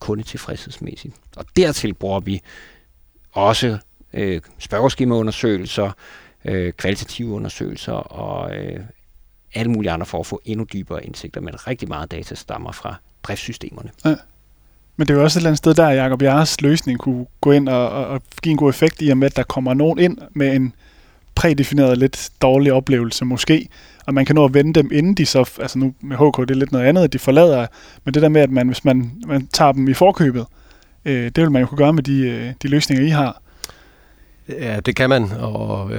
kundetilfredshedsmæssigt. 0.00 1.14
Og 1.36 1.44
dertil 1.56 1.94
bruger 1.94 2.20
vi 2.20 2.40
også 3.32 3.78
øh, 4.12 4.40
spørgeskemaundersøgelser, 4.58 5.90
øh, 6.44 6.72
kvalitative 6.72 7.32
undersøgelser 7.32 7.92
og 7.92 8.56
øh, 8.56 8.80
alle 9.54 9.70
mulige 9.70 9.90
andre 9.90 10.06
for 10.06 10.20
at 10.20 10.26
få 10.26 10.40
endnu 10.44 10.66
dybere 10.72 11.06
indsigter, 11.06 11.40
men 11.40 11.66
rigtig 11.66 11.88
meget 11.88 12.10
data 12.10 12.34
stammer 12.34 12.72
fra 12.72 12.94
driftssystemerne. 13.22 13.90
Ja. 14.04 14.14
Men 14.96 15.08
det 15.08 15.14
er 15.14 15.18
jo 15.18 15.24
også 15.24 15.38
et 15.38 15.40
eller 15.40 15.50
andet 15.50 15.58
sted, 15.58 15.74
der 15.74 15.88
Jacob 15.88 16.22
Jars 16.22 16.60
løsning 16.60 16.98
kunne 16.98 17.26
gå 17.40 17.52
ind 17.52 17.68
og, 17.68 17.88
og, 17.88 18.06
og 18.06 18.22
give 18.42 18.50
en 18.50 18.56
god 18.56 18.70
effekt 18.70 19.02
i 19.02 19.08
og 19.08 19.18
med, 19.18 19.26
at 19.26 19.36
der 19.36 19.42
kommer 19.42 19.74
nogen 19.74 19.98
ind 19.98 20.18
med 20.30 20.56
en 20.56 20.74
prædefineret 21.34 21.98
lidt 21.98 22.30
dårlig 22.42 22.72
oplevelse 22.72 23.24
måske, 23.24 23.68
og 24.10 24.14
man 24.14 24.24
kan 24.24 24.34
nå 24.34 24.44
at 24.44 24.54
vende 24.54 24.72
dem, 24.72 24.90
inden 24.92 25.14
de 25.14 25.26
så, 25.26 25.50
altså 25.60 25.78
nu 25.78 25.94
med 26.00 26.16
HK, 26.16 26.48
det 26.48 26.50
er 26.50 26.58
lidt 26.58 26.72
noget 26.72 26.86
andet, 26.86 27.04
at 27.04 27.12
de 27.12 27.18
forlader, 27.18 27.66
men 28.04 28.14
det 28.14 28.22
der 28.22 28.28
med, 28.28 28.40
at 28.40 28.50
man, 28.50 28.66
hvis 28.66 28.84
man, 28.84 29.12
man 29.26 29.46
tager 29.46 29.72
dem 29.72 29.88
i 29.88 29.94
forkøbet, 29.94 30.46
øh, 31.04 31.24
det 31.24 31.36
vil 31.36 31.50
man 31.50 31.62
jo 31.62 31.66
kunne 31.66 31.78
gøre 31.78 31.92
med 31.92 32.02
de, 32.02 32.28
øh, 32.28 32.52
de 32.62 32.68
løsninger, 32.68 33.06
I 33.06 33.08
har. 33.08 33.42
Ja, 34.48 34.80
det 34.80 34.96
kan 34.96 35.08
man, 35.08 35.32
og 35.32 35.90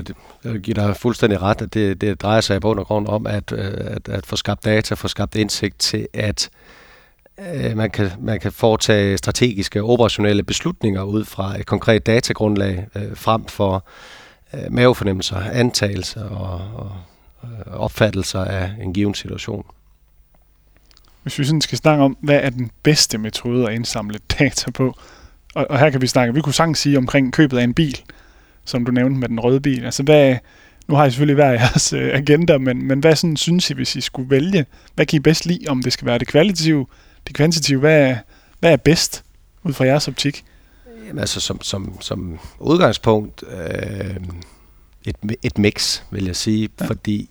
jeg 0.44 0.60
giver 0.60 0.86
dig 0.86 0.98
fuldstændig 0.98 1.42
ret, 1.42 1.62
at 1.62 1.74
det, 1.74 2.02
det 2.02 2.22
drejer 2.22 2.42
sig 2.42 2.58
i 2.58 2.60
bund 2.60 2.80
og 2.80 2.86
grund 2.86 3.08
om 3.08 3.28
at, 3.28 3.52
øh, 3.52 3.74
at, 3.78 4.10
at 4.10 4.26
få 4.26 4.36
skabt 4.36 4.66
data, 4.66 4.96
få 4.96 5.08
skabt 5.08 5.36
indsigt 5.36 5.80
til, 5.80 6.08
at 6.14 6.50
øh, 7.40 7.78
man, 7.78 7.90
kan, 7.90 8.12
man 8.20 8.40
kan 8.40 8.52
foretage 8.52 9.18
strategiske 9.18 9.84
operationelle 9.84 10.44
beslutninger 10.44 11.04
ud 11.04 11.26
fra 11.26 11.60
et 11.60 11.66
konkret 11.66 12.06
datagrundlag, 12.06 12.88
øh, 12.96 13.16
frem 13.16 13.46
for 13.46 13.86
øh, 14.54 14.62
mavefornemmelser, 14.70 15.38
antagelser 15.52 16.30
og, 16.30 16.62
og 16.76 16.92
opfattelser 17.66 18.46
af 18.46 18.72
en 18.82 18.94
given 18.94 19.14
situation. 19.14 19.66
Hvis 21.24 21.40
vi 21.40 21.44
sådan 21.44 21.62
skal 21.62 21.78
snakke 21.78 22.04
om, 22.04 22.18
hvad 22.22 22.40
er 22.44 22.50
den 22.50 22.72
bedste 22.84 23.18
metode 23.18 23.68
at 23.68 23.74
indsamle 23.74 24.20
data 24.40 24.72
på, 24.72 24.98
og, 25.56 25.68
og 25.70 25.80
her 25.80 25.90
kan 25.90 26.02
vi 26.02 26.08
snakke, 26.08 26.34
vi 26.34 26.42
kunne 26.42 26.54
sagtens 26.54 26.80
sige 26.80 26.98
omkring 26.98 27.34
købet 27.34 27.58
af 27.58 27.64
en 27.64 27.74
bil, 27.74 28.02
som 28.66 28.86
du 28.86 28.92
nævnte 28.92 29.20
med 29.20 29.30
den 29.30 29.40
røde 29.40 29.62
bil. 29.62 29.86
Altså 29.86 30.04
hvad, 30.04 30.38
nu 30.88 30.96
har 30.96 31.06
I 31.06 31.10
selvfølgelig 31.10 31.36
hver 31.36 31.52
jeres 31.52 31.94
øh, 31.94 32.14
agenda, 32.14 32.58
men, 32.58 32.88
men 32.88 33.00
hvad 33.00 33.16
sådan 33.16 33.38
synes 33.38 33.70
I, 33.70 33.74
hvis 33.74 33.96
I 33.96 34.02
skulle 34.02 34.30
vælge? 34.30 34.66
Hvad 34.96 35.06
kan 35.06 35.18
I 35.18 35.20
bedst 35.20 35.46
lide, 35.46 35.68
om 35.68 35.84
det 35.84 35.94
skal 35.94 36.06
være 36.06 36.20
det 36.20 36.28
kvalitative, 36.28 36.86
det 37.28 37.36
kvantitative? 37.36 37.80
Hvad 37.80 38.10
er, 38.10 38.18
hvad 38.60 38.72
er 38.72 38.78
bedst 38.78 39.24
ud 39.64 39.74
fra 39.74 39.86
jeres 39.86 40.08
optik? 40.08 40.44
Jamen, 41.08 41.20
altså 41.20 41.40
som, 41.40 41.62
som, 41.62 42.02
som 42.02 42.40
udgangspunkt 42.60 43.44
øh, 43.52 44.16
et, 45.06 45.16
et 45.44 45.58
mix, 45.58 46.02
vil 46.12 46.26
jeg 46.26 46.36
sige, 46.36 46.70
ja. 46.82 46.86
fordi 46.86 47.30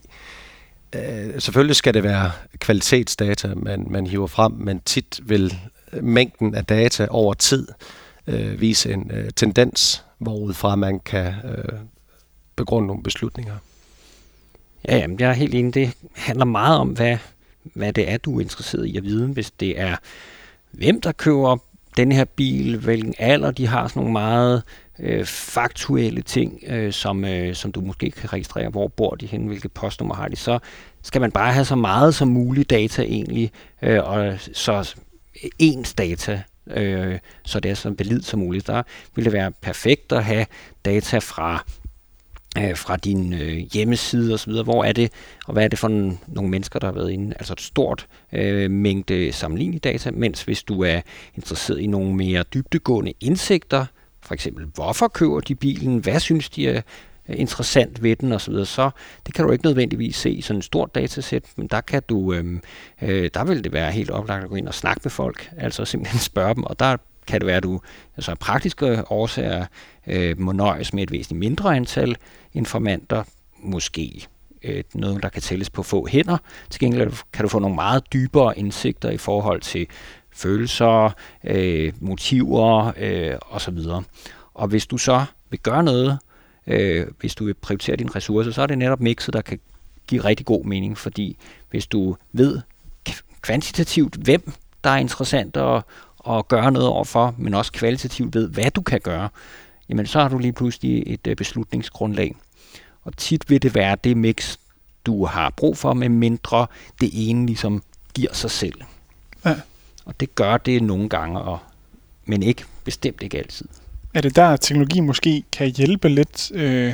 øh, 0.95 1.41
selvfølgelig 1.41 1.75
skal 1.75 1.93
det 1.93 2.03
være 2.03 2.31
kvalitetsdata, 2.59 3.53
man, 3.55 3.87
man 3.89 4.07
hiver 4.07 4.27
frem, 4.27 4.51
men 4.51 4.81
tit 4.85 5.19
vil 5.23 5.55
mængden 6.01 6.55
af 6.55 6.65
data 6.65 7.07
over 7.09 7.33
tid 7.33 7.67
øh, 8.27 8.61
vise 8.61 8.93
en 8.93 9.11
øh, 9.13 9.29
tendens, 9.35 10.03
hvorudfra 10.17 10.75
man 10.75 10.99
kan 10.99 11.33
øh, 11.45 11.79
begrunde 12.55 12.87
nogle 12.87 13.03
beslutninger. 13.03 13.55
Ja, 14.87 14.97
jamen, 14.97 15.19
jeg 15.19 15.29
er 15.29 15.33
helt 15.33 15.55
enig. 15.55 15.73
Det 15.73 15.91
handler 16.13 16.45
meget 16.45 16.79
om, 16.79 16.89
hvad, 16.89 17.17
hvad 17.63 17.93
det 17.93 18.11
er, 18.11 18.17
du 18.17 18.37
er 18.37 18.41
interesseret 18.41 18.85
i 18.85 18.97
at 18.97 19.03
vide. 19.03 19.27
Hvis 19.27 19.51
det 19.51 19.79
er, 19.79 19.95
hvem 20.71 21.01
der 21.01 21.11
køber 21.11 21.57
den 21.97 22.11
her 22.11 22.25
bil, 22.25 22.77
hvilken 22.77 23.13
alder 23.19 23.51
de 23.51 23.67
har, 23.67 23.87
sådan 23.87 23.99
nogle 23.99 24.13
meget 24.13 24.63
øh, 24.99 25.25
faktuelle 25.25 26.21
ting, 26.21 26.63
øh, 26.67 26.93
som, 26.93 27.25
øh, 27.25 27.55
som 27.55 27.71
du 27.71 27.81
måske 27.81 28.11
kan 28.11 28.33
registrere, 28.33 28.69
hvor 28.69 28.87
bor 28.87 29.15
de 29.15 29.25
henne, 29.25 29.47
hvilket 29.47 29.71
postnummer 29.71 30.15
har 30.15 30.27
de, 30.27 30.35
så 30.35 30.59
skal 31.01 31.21
man 31.21 31.31
bare 31.31 31.53
have 31.53 31.65
så 31.65 31.75
meget 31.75 32.15
som 32.15 32.27
muligt 32.27 32.69
data 32.69 33.01
egentlig, 33.01 33.51
øh, 33.81 34.03
og 34.03 34.33
så 34.53 34.95
ens 35.59 35.93
data, 35.93 36.41
øh, 36.67 37.19
så 37.45 37.59
det 37.59 37.71
er 37.71 37.75
så 37.75 37.93
valid 37.97 38.21
som 38.21 38.39
muligt. 38.39 38.67
Der 38.67 38.83
vil 39.15 39.25
det 39.25 39.33
være 39.33 39.51
perfekt 39.61 40.11
at 40.11 40.23
have 40.23 40.45
data 40.85 41.17
fra 41.17 41.65
øh, 42.57 42.77
fra 42.77 42.97
din 42.97 43.33
øh, 43.33 43.57
hjemmeside 43.73 44.33
osv., 44.33 44.53
hvor 44.53 44.83
er 44.83 44.91
det, 44.91 45.11
og 45.47 45.53
hvad 45.53 45.63
er 45.63 45.67
det 45.67 45.79
for 45.79 45.87
en, 45.87 46.19
nogle 46.27 46.49
mennesker, 46.49 46.79
der 46.79 46.87
har 46.87 46.93
været 46.93 47.11
inde, 47.11 47.35
altså 47.39 47.53
et 47.53 47.61
stort 47.61 48.07
øh, 48.33 48.71
mængde 48.71 49.31
sammenlignelige 49.31 49.79
data, 49.79 50.11
mens 50.11 50.43
hvis 50.43 50.63
du 50.63 50.83
er 50.83 51.01
interesseret 51.35 51.79
i 51.79 51.87
nogle 51.87 52.15
mere 52.15 52.43
dybdegående 52.43 53.13
indsigter, 53.19 53.85
for 54.23 54.33
eksempel, 54.33 54.65
hvorfor 54.65 55.07
køber 55.07 55.39
de 55.39 55.55
bilen, 55.55 55.97
hvad 55.97 56.19
synes 56.19 56.49
de 56.49 56.67
er 56.67 56.81
interessant 57.27 58.03
ved 58.03 58.15
den 58.15 58.31
osv., 58.31 58.53
så, 58.53 58.65
så 58.65 58.89
det 59.25 59.35
kan 59.35 59.45
du 59.45 59.51
ikke 59.51 59.65
nødvendigvis 59.65 60.15
se 60.15 60.31
i 60.31 60.41
sådan 60.41 60.57
et 60.57 60.63
stort 60.63 60.95
datasæt, 60.95 61.43
men 61.55 61.67
der 61.67 61.81
kan 61.81 62.01
du, 62.09 62.33
øh, 62.33 62.59
øh, 63.01 63.29
der 63.33 63.43
vil 63.43 63.63
det 63.63 63.73
være 63.73 63.91
helt 63.91 64.11
oplagt 64.11 64.43
at 64.43 64.49
gå 64.49 64.55
ind 64.55 64.67
og 64.67 64.73
snakke 64.73 65.01
med 65.03 65.11
folk, 65.11 65.51
altså 65.57 65.85
simpelthen 65.85 66.19
spørge 66.19 66.55
dem, 66.55 66.63
og 66.63 66.79
der 66.79 66.97
kan 67.27 67.39
det 67.39 67.47
være, 67.47 67.57
at 67.57 67.63
du 67.63 67.81
altså 68.17 68.35
praktiske 68.35 69.11
årsager 69.11 69.65
øh, 70.07 70.39
må 70.39 70.51
nøjes 70.51 70.93
med 70.93 71.03
et 71.03 71.11
væsentligt 71.11 71.39
mindre 71.39 71.75
antal 71.75 72.17
informanter, 72.53 73.23
måske 73.59 74.27
øh, 74.63 74.83
noget, 74.93 75.23
der 75.23 75.29
kan 75.29 75.41
tælles 75.41 75.69
på 75.69 75.83
få 75.83 76.07
hænder. 76.07 76.37
Til 76.69 76.79
gengæld 76.79 77.13
kan 77.33 77.43
du 77.43 77.49
få 77.49 77.59
nogle 77.59 77.75
meget 77.75 78.13
dybere 78.13 78.59
indsigter 78.59 79.09
i 79.09 79.17
forhold 79.17 79.61
til 79.61 79.87
følelser, 80.33 81.15
øh, 81.43 81.93
motiver 81.99 82.91
øh, 82.97 83.37
osv. 83.49 83.77
Og 84.53 84.67
hvis 84.67 84.87
du 84.87 84.97
så 84.97 85.25
vil 85.49 85.59
gøre 85.59 85.83
noget, 85.83 86.19
øh, 86.67 87.07
hvis 87.19 87.35
du 87.35 87.45
vil 87.45 87.53
prioritere 87.53 87.95
dine 87.95 88.09
ressourcer, 88.15 88.51
så 88.51 88.61
er 88.61 88.67
det 88.67 88.77
netop 88.77 88.99
mixet, 88.99 89.33
der 89.33 89.41
kan 89.41 89.59
give 90.07 90.25
rigtig 90.25 90.45
god 90.45 90.65
mening, 90.65 90.97
fordi 90.97 91.37
hvis 91.69 91.87
du 91.87 92.17
ved 92.31 92.61
kvantitativt, 93.41 94.15
hvem 94.15 94.51
der 94.83 94.89
er 94.89 94.97
interessant 94.97 95.57
at, 95.57 95.83
at 96.29 96.47
gøre 96.47 96.71
noget 96.71 96.87
overfor, 96.87 97.35
men 97.37 97.53
også 97.53 97.71
kvalitativt 97.71 98.35
ved, 98.35 98.49
hvad 98.49 98.71
du 98.71 98.81
kan 98.81 98.99
gøre, 98.99 99.29
jamen 99.89 100.05
så 100.05 100.19
har 100.19 100.29
du 100.29 100.37
lige 100.37 100.53
pludselig 100.53 101.03
et 101.07 101.27
øh, 101.27 101.35
beslutningsgrundlag. 101.35 102.35
Og 103.03 103.17
tit 103.17 103.49
vil 103.49 103.61
det 103.61 103.75
være 103.75 103.97
det 104.03 104.17
mix, 104.17 104.57
du 105.05 105.25
har 105.25 105.49
brug 105.49 105.77
for, 105.77 105.93
med 105.93 106.09
mindre 106.09 106.67
det 107.01 107.09
ene 107.13 107.45
ligesom 107.45 107.83
giver 108.13 108.33
sig 108.33 108.51
selv. 108.51 108.81
Ja. 109.45 109.55
Og 110.05 110.19
det 110.19 110.35
gør 110.35 110.57
det 110.57 110.83
nogle 110.83 111.09
gange, 111.09 111.39
og, 111.39 111.59
men 112.25 112.43
ikke 112.43 112.65
bestemt 112.83 113.23
ikke 113.23 113.37
altid. 113.37 113.65
Er 114.13 114.21
det 114.21 114.35
der, 114.35 114.47
at 114.47 114.61
teknologi 114.61 114.99
måske 114.99 115.43
kan 115.51 115.67
hjælpe 115.67 116.09
lidt? 116.09 116.51
Øh 116.55 116.93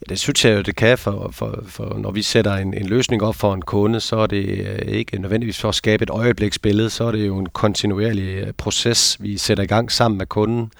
Ja, 0.00 0.04
det 0.08 0.18
synes 0.18 0.44
jeg 0.44 0.56
jo, 0.56 0.62
det 0.62 0.76
kan, 0.76 0.98
for, 0.98 1.28
for, 1.32 1.64
for 1.66 1.98
når 1.98 2.10
vi 2.10 2.22
sætter 2.22 2.54
en, 2.54 2.74
en 2.74 2.86
løsning 2.86 3.22
op 3.22 3.34
for 3.34 3.54
en 3.54 3.62
kunde, 3.62 4.00
så 4.00 4.16
er 4.16 4.26
det 4.26 4.44
øh, 4.44 4.78
ikke 4.78 5.18
nødvendigvis 5.18 5.60
for 5.60 5.68
at 5.68 5.74
skabe 5.74 6.02
et 6.02 6.10
øjebliksbillede, 6.10 6.90
så 6.90 7.04
er 7.04 7.12
det 7.12 7.26
jo 7.26 7.38
en 7.38 7.48
kontinuerlig 7.48 8.34
øh, 8.34 8.52
proces, 8.52 9.16
vi 9.20 9.36
sætter 9.36 9.64
i 9.64 9.66
gang 9.66 9.92
sammen 9.92 10.18
med 10.18 10.26
kunden. 10.26 10.70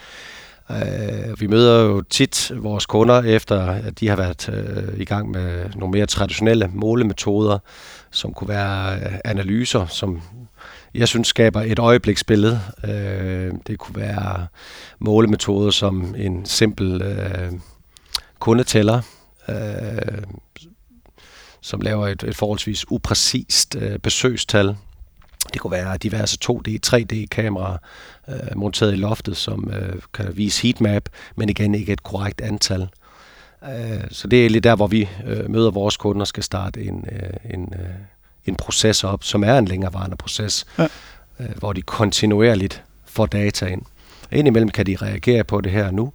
Uh, 0.71 1.41
vi 1.41 1.47
møder 1.47 1.85
jo 1.85 2.03
tit 2.03 2.53
vores 2.55 2.87
kunder 2.87 3.23
efter, 3.23 3.67
at 3.67 4.01
de 4.01 4.09
har 4.09 4.17
været 4.17 4.51
i 4.97 5.05
gang 5.05 5.31
med 5.31 5.65
nogle 5.75 5.93
mere 5.93 6.07
traditionelle 6.07 6.71
målemetoder, 6.73 7.59
som 8.11 8.33
kunne 8.33 8.49
være 8.49 8.99
analyser, 9.27 9.87
som 9.87 10.23
jeg 10.95 11.09
synes 11.09 11.29
skaber 11.29 11.63
et 11.63 11.79
øjebliksbillede. 11.79 12.61
Øh, 12.85 13.53
det 13.67 13.79
kunne 13.79 13.97
være 13.97 14.47
målemetoder 14.99 15.71
som 15.71 16.15
en 16.19 16.47
simpel 16.47 17.03
øh, 17.03 17.53
kundetæller, 18.39 19.01
øh, 19.49 20.23
som 21.61 21.81
laver 21.81 22.07
et, 22.09 22.23
et 22.23 22.37
forholdsvis 22.37 22.91
upræcist 22.91 23.77
øh, 23.77 23.99
besøgstal. 23.99 24.77
Det 25.53 25.61
kunne 25.61 25.71
være 25.71 25.97
diverse 25.97 26.39
2D, 26.45 26.79
3D-kameraer 26.87 27.77
øh, 28.29 28.57
monteret 28.57 28.93
i 28.93 28.97
loftet, 28.97 29.37
som 29.37 29.71
øh, 29.73 30.03
kan 30.15 30.37
vise 30.37 30.63
heatmap, 30.63 31.03
men 31.37 31.49
igen 31.49 31.75
ikke 31.75 31.93
et 31.93 32.03
korrekt 32.03 32.41
antal. 32.41 32.89
Øh, 33.65 34.05
så 34.11 34.29
det 34.29 34.47
er 34.47 34.51
lidt 34.51 34.65
der, 34.65 34.77
hvor 34.77 34.87
vi 34.87 35.09
øh, 35.27 35.51
møder 35.51 35.71
vores 35.71 35.97
kunder 35.97 36.21
og 36.21 36.27
skal 36.27 36.43
starte 36.43 36.83
en, 36.83 37.05
øh, 37.13 37.55
en, 37.55 37.73
øh, 37.75 37.89
en 38.49 38.57
proces 38.57 39.05
op, 39.05 39.25
som 39.25 39.45
er 39.45 39.59
en 39.59 39.65
længerevarende 39.65 40.17
proces, 40.17 40.67
ja. 40.79 40.87
øh, 41.41 41.49
hvor 41.59 41.73
de 41.73 41.83
kontinuerligt 41.83 42.83
får 43.07 43.27
data 43.27 43.67
ind. 43.67 43.83
Indimellem 44.33 44.69
kan 44.69 44.87
de 44.87 44.97
reagere 44.97 45.45
på 45.45 45.61
det 45.61 45.73
her 45.73 45.91
nu, 45.91 46.13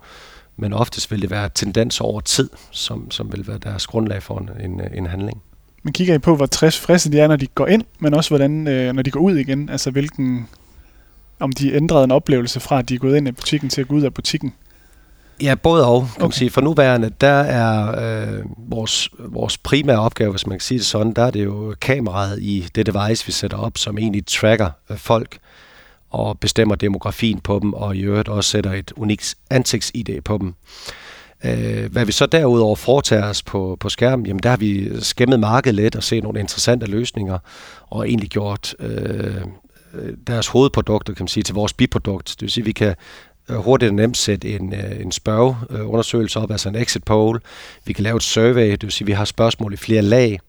men 0.57 0.73
oftest 0.73 1.11
vil 1.11 1.21
det 1.21 1.29
være 1.29 1.49
tendens 1.55 2.01
over 2.01 2.21
tid, 2.21 2.49
som, 2.71 3.11
som 3.11 3.31
vil 3.31 3.47
være 3.47 3.57
deres 3.57 3.87
grundlag 3.87 4.23
for 4.23 4.47
en, 4.63 4.81
en, 4.93 5.05
handling. 5.05 5.41
Men 5.83 5.93
kigger 5.93 6.15
I 6.15 6.17
på, 6.17 6.35
hvor 6.35 6.45
stressfrisse 6.45 7.11
de 7.11 7.19
er, 7.19 7.27
når 7.27 7.35
de 7.35 7.47
går 7.47 7.67
ind, 7.67 7.83
men 7.99 8.13
også 8.13 8.29
hvordan, 8.29 8.67
øh, 8.67 8.93
når 8.93 9.01
de 9.01 9.11
går 9.11 9.19
ud 9.19 9.35
igen? 9.35 9.69
Altså 9.69 9.91
hvilken, 9.91 10.47
om 11.39 11.51
de 11.51 11.73
ændrede 11.73 12.03
en 12.03 12.11
oplevelse 12.11 12.59
fra, 12.59 12.79
at 12.79 12.89
de 12.89 12.95
er 12.95 12.99
gået 12.99 13.17
ind 13.17 13.27
i 13.27 13.31
butikken 13.31 13.69
til 13.69 13.81
at 13.81 13.87
gå 13.87 13.95
ud 13.95 14.01
af 14.01 14.13
butikken? 14.13 14.53
Ja, 15.43 15.55
både 15.55 15.87
og, 15.87 16.01
kan 16.01 16.09
okay. 16.15 16.23
man 16.23 16.31
sige. 16.31 16.49
For 16.49 16.61
nuværende, 16.61 17.11
der 17.21 17.27
er 17.27 17.95
øh, 18.23 18.43
vores, 18.57 19.09
vores 19.19 19.57
primære 19.57 19.99
opgave, 19.99 20.31
hvis 20.31 20.47
man 20.47 20.57
kan 20.57 20.61
sige 20.61 20.77
det 20.77 20.85
sådan, 20.85 21.13
der 21.13 21.23
er 21.23 21.31
det 21.31 21.43
jo 21.43 21.75
kameraet 21.81 22.39
i 22.41 22.67
det 22.75 22.85
device, 22.85 23.25
vi 23.25 23.31
sætter 23.31 23.57
op, 23.57 23.77
som 23.77 23.97
egentlig 23.97 24.25
tracker 24.25 24.69
øh, 24.89 24.97
folk 24.97 25.37
og 26.09 26.39
bestemmer 26.39 26.75
demografien 26.75 27.39
på 27.39 27.59
dem, 27.59 27.73
og 27.73 27.95
i 27.95 28.01
øvrigt 28.01 28.29
også 28.29 28.49
sætter 28.49 28.73
et 28.73 28.93
unikt 28.95 29.35
ansigtsid 29.49 30.21
på 30.21 30.37
dem. 30.37 30.53
Øh, 31.45 31.91
hvad 31.91 32.05
vi 32.05 32.11
så 32.11 32.25
derudover 32.25 32.75
foretager 32.75 33.29
os 33.29 33.43
på, 33.43 33.77
på 33.79 33.89
skærmen, 33.89 34.25
jamen 34.25 34.43
der 34.43 34.49
har 34.49 34.57
vi 34.57 35.01
skæmmet 35.01 35.39
markedet 35.39 35.75
lidt 35.75 35.95
og 35.95 36.03
set 36.03 36.23
nogle 36.23 36.39
interessante 36.39 36.85
løsninger, 36.85 37.37
og 37.89 38.09
egentlig 38.09 38.29
gjort 38.29 38.75
øh, 38.79 39.41
deres 40.27 40.47
hovedprodukter, 40.47 41.13
kan 41.13 41.23
man 41.23 41.27
sige, 41.27 41.43
til 41.43 41.55
vores 41.55 41.73
biprodukt. 41.73 42.27
Det 42.29 42.41
vil 42.41 42.51
sige, 42.51 42.61
at 42.61 42.65
vi 42.65 42.71
kan 42.71 42.87
øh, 42.87 42.95
hurtigt 43.49 43.89
og 43.89 43.95
nemt 43.95 44.17
sætte 44.17 44.55
en, 44.55 44.73
øh, 44.73 45.01
en 45.01 45.11
spørgeundersøgelse 45.11 46.39
op, 46.39 46.51
altså 46.51 46.69
en 46.69 46.75
exit 46.75 47.03
poll. 47.03 47.41
Vi 47.85 47.93
kan 47.93 48.03
lave 48.03 48.17
et 48.17 48.23
survey, 48.23 48.71
det 48.71 48.83
vil 48.83 48.91
sige, 48.91 49.05
at 49.05 49.07
vi 49.07 49.11
har 49.11 49.25
spørgsmål 49.25 49.73
i 49.73 49.77
flere 49.77 50.01
lag. 50.01 50.39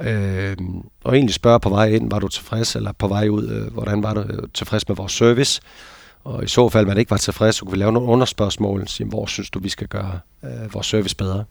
Øh, 0.00 0.56
og 1.04 1.14
egentlig 1.14 1.34
spørge 1.34 1.60
på 1.60 1.68
vej 1.68 1.86
ind, 1.86 2.10
var 2.10 2.18
du 2.18 2.28
tilfreds, 2.28 2.76
eller 2.76 2.92
på 2.92 3.08
vej 3.08 3.28
ud, 3.28 3.48
øh, 3.48 3.72
hvordan 3.72 4.02
var 4.02 4.14
du 4.14 4.20
øh, 4.20 4.48
tilfreds 4.54 4.88
med 4.88 4.96
vores 4.96 5.12
service? 5.12 5.60
Og 6.24 6.44
i 6.44 6.46
så 6.46 6.68
fald, 6.68 6.86
man 6.86 6.98
ikke 6.98 7.10
var 7.10 7.16
tilfreds, 7.16 7.56
så 7.56 7.64
kunne 7.64 7.72
vi 7.72 7.78
lave 7.78 7.92
nogle 7.92 8.08
underspørgsmål, 8.08 8.88
sige, 8.88 9.06
hvor 9.06 9.26
synes 9.26 9.50
du, 9.50 9.58
vi 9.58 9.68
skal 9.68 9.86
gøre 9.86 10.18
øh, 10.44 10.74
vores 10.74 10.86
service 10.86 11.16
bedre? 11.16 11.44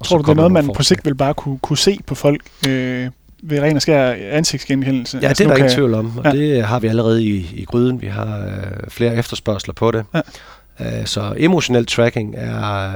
Og 0.00 0.06
Tror 0.06 0.16
du, 0.16 0.22
det 0.22 0.28
er 0.28 0.34
noget, 0.34 0.52
man 0.52 0.72
på 0.72 0.82
sigt 0.82 1.04
vil 1.04 1.14
bare 1.14 1.34
kunne, 1.34 1.58
kunne 1.58 1.78
se 1.78 1.98
på 2.06 2.14
folk 2.14 2.42
øh, 2.68 3.10
ved 3.46 3.60
ren 3.60 3.76
og 3.76 3.82
skær 3.82 4.14
ansigtsgenkendelse? 4.30 5.18
Ja, 5.22 5.28
altså, 5.28 5.44
det 5.44 5.50
er 5.50 5.54
der 5.54 5.58
ingen 5.64 5.74
tvivl 5.74 5.94
om, 5.94 6.18
og 6.18 6.24
ja. 6.24 6.30
det 6.30 6.64
har 6.64 6.78
vi 6.78 6.86
allerede 6.86 7.24
i, 7.24 7.50
i 7.54 7.64
gryden. 7.64 8.00
Vi 8.00 8.06
har 8.06 8.38
øh, 8.38 8.90
flere 8.90 9.16
efterspørgseler 9.16 9.74
på 9.74 9.90
det. 9.90 10.04
Ja. 10.14 10.20
Uh, 10.80 11.04
så 11.04 11.34
emotionel 11.36 11.86
tracking 11.86 12.34
er, 12.36 12.92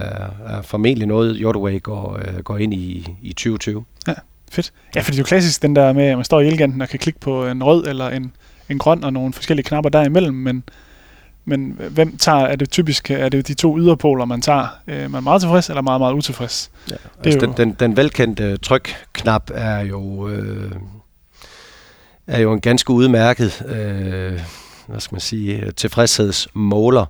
er 0.46 0.62
formentlig 0.62 1.06
noget, 1.06 1.36
Yordaway 1.40 1.82
går, 1.82 2.20
uh, 2.36 2.38
går 2.38 2.58
ind 2.58 2.74
i, 2.74 3.06
i 3.22 3.32
2020. 3.32 3.84
Ja, 4.08 4.12
fedt. 4.52 4.72
Ja, 4.94 5.00
for 5.00 5.10
det 5.10 5.18
er 5.18 5.22
jo 5.22 5.24
klassisk 5.24 5.62
den 5.62 5.76
der 5.76 5.92
med, 5.92 6.04
at 6.04 6.16
man 6.16 6.24
står 6.24 6.40
i 6.40 6.46
elganten 6.46 6.82
og 6.82 6.88
kan 6.88 6.98
klikke 6.98 7.20
på 7.20 7.46
en 7.46 7.62
rød 7.62 7.86
eller 7.86 8.08
en, 8.08 8.32
en 8.68 8.78
grøn 8.78 9.04
og 9.04 9.12
nogle 9.12 9.32
forskellige 9.32 9.64
knapper 9.64 9.90
derimellem, 9.90 10.34
men 10.34 10.64
men 11.48 11.80
hvem 11.90 12.16
tager, 12.16 12.38
er 12.38 12.56
det 12.56 12.70
typisk, 12.70 13.10
er 13.10 13.28
det 13.28 13.48
de 13.48 13.54
to 13.54 13.78
yderpoler, 13.78 14.24
man 14.24 14.40
tager? 14.40 14.66
Øh, 14.86 15.00
man 15.00 15.14
er 15.14 15.20
meget 15.20 15.42
tilfreds 15.42 15.68
eller 15.68 15.82
meget, 15.82 16.00
meget 16.00 16.14
utilfreds? 16.14 16.70
Ja, 16.90 16.94
det 16.94 17.26
altså 17.26 17.40
den, 17.40 17.52
den, 17.56 17.72
den 17.72 17.96
velkendte 17.96 18.56
trykknap 18.56 19.50
er 19.54 19.80
jo, 19.80 20.28
øh, 20.28 20.72
er 22.26 22.40
jo 22.40 22.52
en 22.52 22.60
ganske 22.60 22.90
udmærket 22.90 23.62
øh, 23.68 24.40
hvad 24.88 25.00
skal 25.00 25.14
man 25.14 25.20
sige, 25.20 25.70
tilfredshedsmåler, 25.70 27.06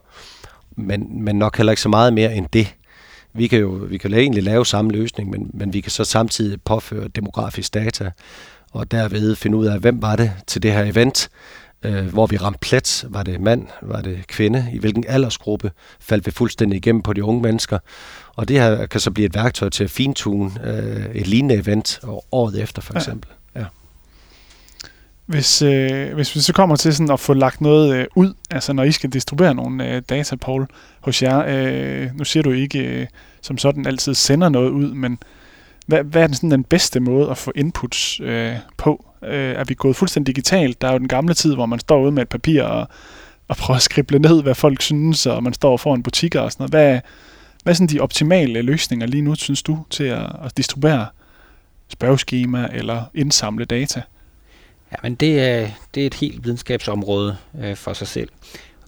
men, 0.77 1.25
men 1.25 1.37
nok 1.37 1.57
heller 1.57 1.73
ikke 1.73 1.83
så 1.83 1.89
meget 1.89 2.13
mere 2.13 2.35
end 2.35 2.47
det. 2.53 2.75
Vi 3.33 3.47
kan 3.47 3.59
jo 3.59 3.69
vi 3.69 3.99
kan 3.99 4.15
egentlig 4.15 4.43
lave 4.43 4.67
samme 4.67 4.91
løsning, 4.91 5.31
men, 5.31 5.51
men 5.55 5.73
vi 5.73 5.81
kan 5.81 5.91
så 5.91 6.05
samtidig 6.05 6.63
påføre 6.63 7.09
demografisk 7.09 7.75
data, 7.75 8.11
og 8.73 8.91
derved 8.91 9.37
finde 9.37 9.57
ud 9.57 9.67
af, 9.67 9.79
hvem 9.79 10.03
var 10.03 10.17
det 10.17 10.33
til 10.47 10.63
det 10.63 10.73
her 10.73 10.85
event, 10.85 11.29
øh, 11.83 12.07
hvor 12.07 12.27
vi 12.27 12.37
ramte 12.37 12.59
plet. 12.59 13.05
Var 13.09 13.23
det 13.23 13.41
mand? 13.41 13.67
Var 13.83 14.01
det 14.01 14.27
kvinde? 14.27 14.69
I 14.73 14.79
hvilken 14.79 15.05
aldersgruppe 15.09 15.71
faldt 16.01 16.27
vi 16.27 16.31
fuldstændig 16.31 16.77
igennem 16.77 17.03
på 17.03 17.13
de 17.13 17.25
unge 17.25 17.43
mennesker? 17.43 17.79
Og 18.37 18.49
det 18.49 18.61
her 18.61 18.87
kan 18.87 19.01
så 19.01 19.11
blive 19.11 19.27
et 19.27 19.35
værktøj 19.35 19.69
til 19.69 19.85
at 19.85 19.91
fintune 19.91 20.51
øh, 20.65 21.15
et 21.15 21.27
lignende 21.27 21.55
event 21.55 22.01
året 22.33 22.63
efter 22.63 22.83
for 22.83 22.95
eksempel. 22.95 23.31
Ja. 23.55 23.61
ja. 23.61 23.67
Hvis, 25.27 25.63
øh, 25.63 26.15
hvis 26.15 26.35
vi 26.35 26.41
så 26.41 26.53
kommer 26.53 26.77
til 26.77 26.95
sådan 26.95 27.11
at 27.11 27.21
få 27.21 27.35
lagt 27.35 27.61
noget 27.61 27.95
øh, 27.95 28.07
ud, 28.15 28.35
altså 28.51 28.73
når 28.73 28.83
I 28.83 28.93
skal 28.93 29.11
distribuere 29.11 29.55
nogle 29.55 29.95
øh, 29.95 30.03
data, 30.09 30.37
Paul, 30.37 30.67
hos 31.01 31.23
jer, 31.23 31.45
øh, 31.49 32.11
nu 32.17 32.25
siger 32.25 32.43
du 32.43 32.51
ikke 32.51 32.79
øh, 32.79 33.07
som 33.41 33.59
sådan 33.59 33.87
altid 33.87 34.15
sender 34.15 34.49
noget 34.49 34.71
ud, 34.71 34.95
men 34.95 35.19
hvad, 35.87 36.05
hvad 36.05 36.23
er 36.23 36.27
den, 36.27 36.35
sådan 36.35 36.51
den 36.51 36.65
bedste 36.65 37.01
måde 37.01 37.31
at 37.31 37.39
få 37.39 37.53
inputs 37.55 38.21
øh, 38.21 38.55
på? 38.77 39.08
Øh, 39.23 39.55
er 39.55 39.65
vi 39.65 39.75
gået 39.75 39.97
fuldstændig 39.97 40.37
digitalt? 40.37 40.81
Der 40.81 40.89
er 40.89 40.93
jo 40.93 40.99
den 40.99 41.09
gamle 41.09 41.35
tid, 41.35 41.55
hvor 41.55 41.67
man 41.67 41.79
står 41.79 42.03
ude 42.03 42.13
med 42.13 42.23
et 42.23 42.29
papir 42.29 42.63
og, 42.63 42.89
og 43.49 43.57
prøver 43.57 43.77
at 43.77 43.83
skrible 43.83 44.19
ned, 44.19 44.43
hvad 44.43 44.55
folk 44.55 44.83
synes, 44.83 45.27
og 45.27 45.43
man 45.43 45.53
står 45.53 45.77
foran 45.77 46.03
butikker 46.03 46.41
og 46.41 46.53
sådan 46.53 46.63
noget. 46.63 46.71
Hvad, 46.71 47.01
hvad 47.63 47.73
er 47.73 47.75
sådan 47.75 47.87
de 47.87 48.01
optimale 48.01 48.63
løsninger 48.63 49.07
lige 49.07 49.23
nu, 49.23 49.35
synes 49.35 49.63
du, 49.63 49.79
til 49.91 50.05
at, 50.05 50.33
at 50.45 50.57
distribuere 50.57 51.07
spørgeskema 51.89 52.69
eller 52.73 53.03
indsamle 53.15 53.65
data? 53.65 54.03
Ja, 54.93 54.97
men 55.03 55.15
det 55.15 55.41
er, 55.41 55.69
det 55.95 56.03
er 56.03 56.07
et 56.07 56.15
helt 56.15 56.45
videnskabsområde 56.45 57.37
øh, 57.61 57.77
for 57.77 57.93
sig 57.93 58.07
selv, 58.07 58.29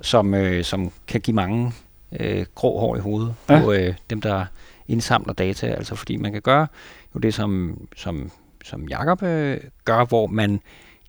som, 0.02 0.34
øh, 0.34 0.64
som 0.64 0.92
kan 1.06 1.20
give 1.20 1.34
mange 1.34 1.72
øh, 2.20 2.46
grå 2.54 2.80
hår 2.80 2.96
i 2.96 3.00
hovedet 3.00 3.34
ja. 3.49 3.60
på 3.60 3.72
øh, 3.72 3.94
dem, 4.10 4.20
der 4.20 4.44
indsamler 4.88 5.32
data. 5.32 5.66
Altså 5.66 5.94
fordi 5.94 6.16
man 6.16 6.32
kan 6.32 6.42
gøre 6.42 6.66
jo 7.14 7.20
det, 7.20 7.34
som, 7.34 7.78
som, 7.96 8.30
som 8.64 8.88
Jakob 8.88 9.22
øh, 9.22 9.60
gør, 9.84 10.04
hvor 10.04 10.26
man 10.26 10.60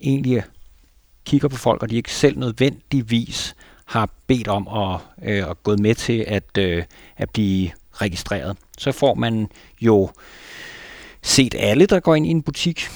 egentlig 0.01 0.43
kigger 1.25 1.47
på 1.47 1.55
folk, 1.55 1.83
og 1.83 1.89
de 1.89 1.95
ikke 1.95 2.13
selv 2.13 2.39
nødvendigvis 2.39 3.55
har 3.85 4.09
bedt 4.27 4.47
om 4.47 4.67
at, 4.67 4.99
øh, 5.23 5.49
at 5.49 5.63
gå 5.63 5.77
med 5.77 5.95
til 5.95 6.25
at, 6.27 6.57
øh, 6.57 6.83
at 7.17 7.29
blive 7.29 7.71
registreret. 7.93 8.57
Så 8.77 8.91
får 8.91 9.13
man 9.13 9.47
jo 9.81 10.09
set 11.21 11.55
alle, 11.57 11.85
der 11.85 11.99
går 11.99 12.15
ind 12.15 12.25
i 12.25 12.29
en 12.29 12.41
butik, 12.41 12.87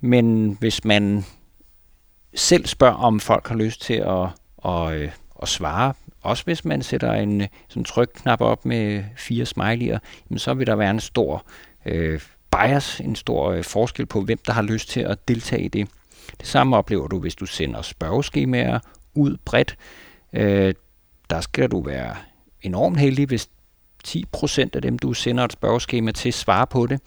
men 0.00 0.56
hvis 0.60 0.84
man 0.84 1.24
selv 2.34 2.66
spørger, 2.66 2.94
om 2.94 3.20
folk 3.20 3.48
har 3.48 3.56
lyst 3.56 3.82
til 3.82 3.94
at, 3.94 4.28
at, 4.64 4.92
øh, 4.92 5.10
at 5.42 5.48
svare, 5.48 5.94
også 6.22 6.44
hvis 6.44 6.64
man 6.64 6.82
sætter 6.82 7.12
en 7.12 7.40
øh, 7.40 7.48
sådan 7.68 7.84
trykknap 7.84 8.40
op 8.40 8.64
med 8.64 9.04
fire 9.16 9.46
smiley'er, 9.56 9.98
så 10.36 10.54
vil 10.54 10.66
der 10.66 10.74
være 10.76 10.90
en 10.90 11.00
stor 11.00 11.44
øh, 11.86 12.20
bias, 12.50 13.00
en 13.00 13.16
stor 13.16 13.50
øh, 13.50 13.64
forskel 13.64 14.06
på, 14.06 14.20
hvem 14.20 14.38
der 14.46 14.52
har 14.52 14.62
lyst 14.62 14.88
til 14.88 15.00
at 15.00 15.28
deltage 15.28 15.62
i 15.62 15.68
det. 15.68 15.88
Det 16.40 16.46
samme 16.48 16.76
oplever 16.76 17.08
du, 17.08 17.18
hvis 17.18 17.34
du 17.34 17.46
sender 17.46 17.82
spørgeskemaer 17.82 18.78
ud 19.14 19.36
bredt. 19.44 19.76
Øh, 20.32 20.74
der 21.30 21.40
skal 21.40 21.70
du 21.70 21.82
være 21.82 22.16
enormt 22.62 23.00
heldig, 23.00 23.26
hvis 23.26 23.48
10% 24.08 24.68
af 24.74 24.82
dem, 24.82 24.98
du 24.98 25.12
sender 25.12 25.44
et 25.44 25.52
spørgeskema 25.52 26.12
til, 26.12 26.32
svarer 26.32 26.64
på 26.64 26.86
det. 26.86 27.00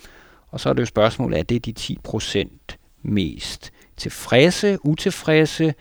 Og 0.51 0.60
så 0.60 0.69
er 0.69 0.74
det 0.74 0.81
jo 0.81 0.86
spørgsmålet, 0.86 1.39
er 1.39 1.43
det 1.43 1.65
de 1.65 1.74
10% 2.08 2.77
mest 3.01 3.72
tilfredse, 3.98 4.77
utilfredse? 4.84 5.74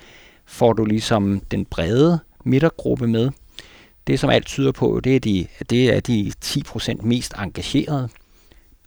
Får 0.47 0.73
du 0.73 0.85
ligesom 0.85 1.41
den 1.41 1.65
brede 1.65 2.19
midtergruppe 2.45 3.07
med? 3.07 3.31
Det, 4.07 4.21
som 4.21 4.31
alt 4.31 4.47
tyder 4.47 4.73
på, 4.73 5.01
det 5.05 5.17
er 5.17 5.21
de, 5.21 5.47
det 5.71 5.97
er 5.97 6.01
de 6.01 6.33
10% 6.45 7.03
mest 7.03 7.35
engagerede. 7.39 8.09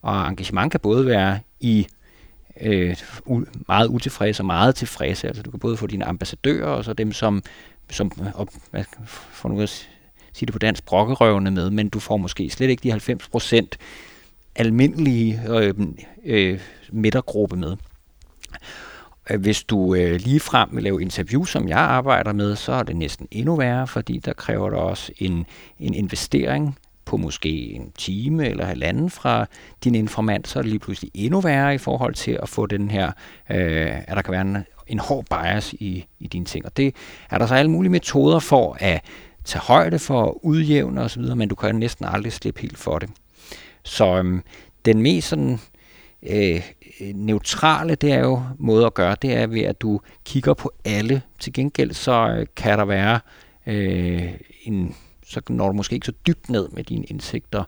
Og 0.02 0.28
engagement 0.28 0.72
kan 0.72 0.80
både 0.80 1.06
være 1.06 1.40
i 1.60 1.88
øh, 2.62 2.96
meget 3.68 3.88
utilfredse 3.88 4.42
og 4.42 4.46
meget 4.46 4.76
tilfredse. 4.76 5.28
Altså 5.28 5.44
du 5.44 5.52
kan 5.52 5.60
både 5.60 5.78
få 5.78 5.88
dine 5.88 6.06
ambassadører 6.06 6.68
og 6.68 6.86
så 6.86 6.94
dem, 6.94 7.12
som, 7.12 7.44
som 7.90 8.12
og, 8.34 8.48
hvad, 8.72 8.84
for 9.08 9.50
nu 9.50 9.62
at 9.62 9.90
sige 10.34 10.46
det 10.46 10.54
på 10.54 10.60
dansk, 10.60 10.86
brokkerøvende 10.86 11.52
med, 11.52 11.70
men 11.70 11.90
du 11.90 12.00
får 12.00 12.18
måske 12.18 12.50
slet 12.50 12.70
ikke 12.70 12.84
de 12.84 12.92
90 12.92 13.28
procent 13.28 13.78
almindelige 14.56 15.42
øh, 15.50 15.74
øh, 16.26 16.60
midtergruppe 16.92 17.56
med. 17.56 17.76
Øh, 19.30 19.42
hvis 19.42 19.64
du 19.64 19.96
øh, 19.96 20.20
lige 20.20 20.40
frem 20.40 20.70
vil 20.72 20.84
lave 20.84 21.02
interview, 21.02 21.44
som 21.46 21.68
jeg 21.68 21.80
arbejder 21.80 22.34
med, 22.34 22.56
så 22.56 22.72
er 22.72 22.84
det 22.84 22.96
næsten 22.96 23.28
endnu 23.32 23.56
værre, 23.56 23.88
fordi 23.88 24.18
der 24.18 24.34
kræver 24.34 24.70
det 24.70 24.80
også 24.80 25.12
en, 25.18 25.46
en 25.80 25.94
investering 25.94 26.78
på 27.12 27.18
måske 27.18 27.50
en 27.50 27.92
time 27.98 28.48
eller 28.48 28.66
halvanden 28.66 29.10
fra 29.10 29.46
din 29.84 29.96
informant, 29.96 30.48
så 30.48 30.60
er 30.60 30.64
det 30.64 30.70
lige 30.72 30.80
pludselig 30.80 31.12
endnu 31.14 31.42
værre 31.42 31.76
i 31.76 31.78
forhold 31.78 32.14
til 32.14 32.40
at 32.42 32.50
få 32.50 32.66
den 32.66 32.92
her, 32.92 33.08
øh, 33.50 33.98
at 33.98 34.16
der 34.16 34.22
kan 34.22 34.32
være 34.32 34.42
en, 34.42 34.58
en 34.88 35.00
hård 35.00 35.26
bias 35.30 35.74
i, 35.74 36.06
i 36.20 36.28
dine 36.28 36.46
ting. 36.46 36.66
Og 36.66 36.78
det 36.78 36.96
er 37.30 37.38
der 37.38 37.46
så 37.46 37.56
alle 37.56 37.72
mulige 37.72 37.92
metoder 37.92 38.40
for 38.40 38.78
at 38.80 39.02
tage 39.46 39.62
højde 39.62 40.00
for, 40.00 40.46
udjævne 40.46 41.02
osv., 41.02 41.22
men 41.36 41.50
du 41.50 41.56
kan 41.56 41.76
næsten 41.76 42.06
aldrig 42.06 42.34
slippe 42.34 42.62
helt 42.62 42.78
for 42.78 43.00
det. 43.00 43.10
Så 43.84 44.18
øhm, 44.18 44.42
den 44.86 45.02
mest 45.02 45.28
sådan, 45.28 45.60
øh, 46.24 46.62
neutrale, 47.16 47.96
det 47.96 48.12
er 48.12 48.20
jo 48.20 48.44
måde 48.60 48.86
at 48.86 48.94
gøre, 48.94 49.16
det 49.22 49.34
er 49.34 49.48
ved, 49.48 49.62
at 49.62 49.82
du 49.82 50.02
kigger 50.26 50.54
på 50.54 50.72
alle. 50.86 51.22
Til 51.40 51.54
gengæld 51.54 51.94
så 51.94 52.36
øh, 52.38 52.46
kan 52.56 52.78
der 52.78 52.86
være 52.86 53.20
øh, 53.68 54.32
en, 54.64 54.96
så 55.32 55.42
når 55.50 55.68
du 55.68 55.74
måske 55.74 55.94
ikke 55.94 56.06
så 56.06 56.14
dybt 56.28 56.50
ned 56.50 56.70
med 56.70 56.84
dine 56.84 57.06
indsigter 57.06 57.64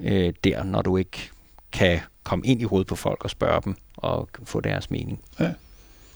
øh, 0.00 0.32
der, 0.44 0.64
når 0.64 0.82
du 0.82 0.96
ikke 0.96 1.30
kan 1.72 2.00
komme 2.22 2.46
ind 2.46 2.60
i 2.60 2.64
hovedet 2.64 2.86
på 2.86 2.96
folk 2.96 3.24
og 3.24 3.30
spørge 3.30 3.60
dem 3.64 3.76
og 3.96 4.28
få 4.44 4.60
deres 4.60 4.90
mening. 4.90 5.20
Ja. 5.40 5.52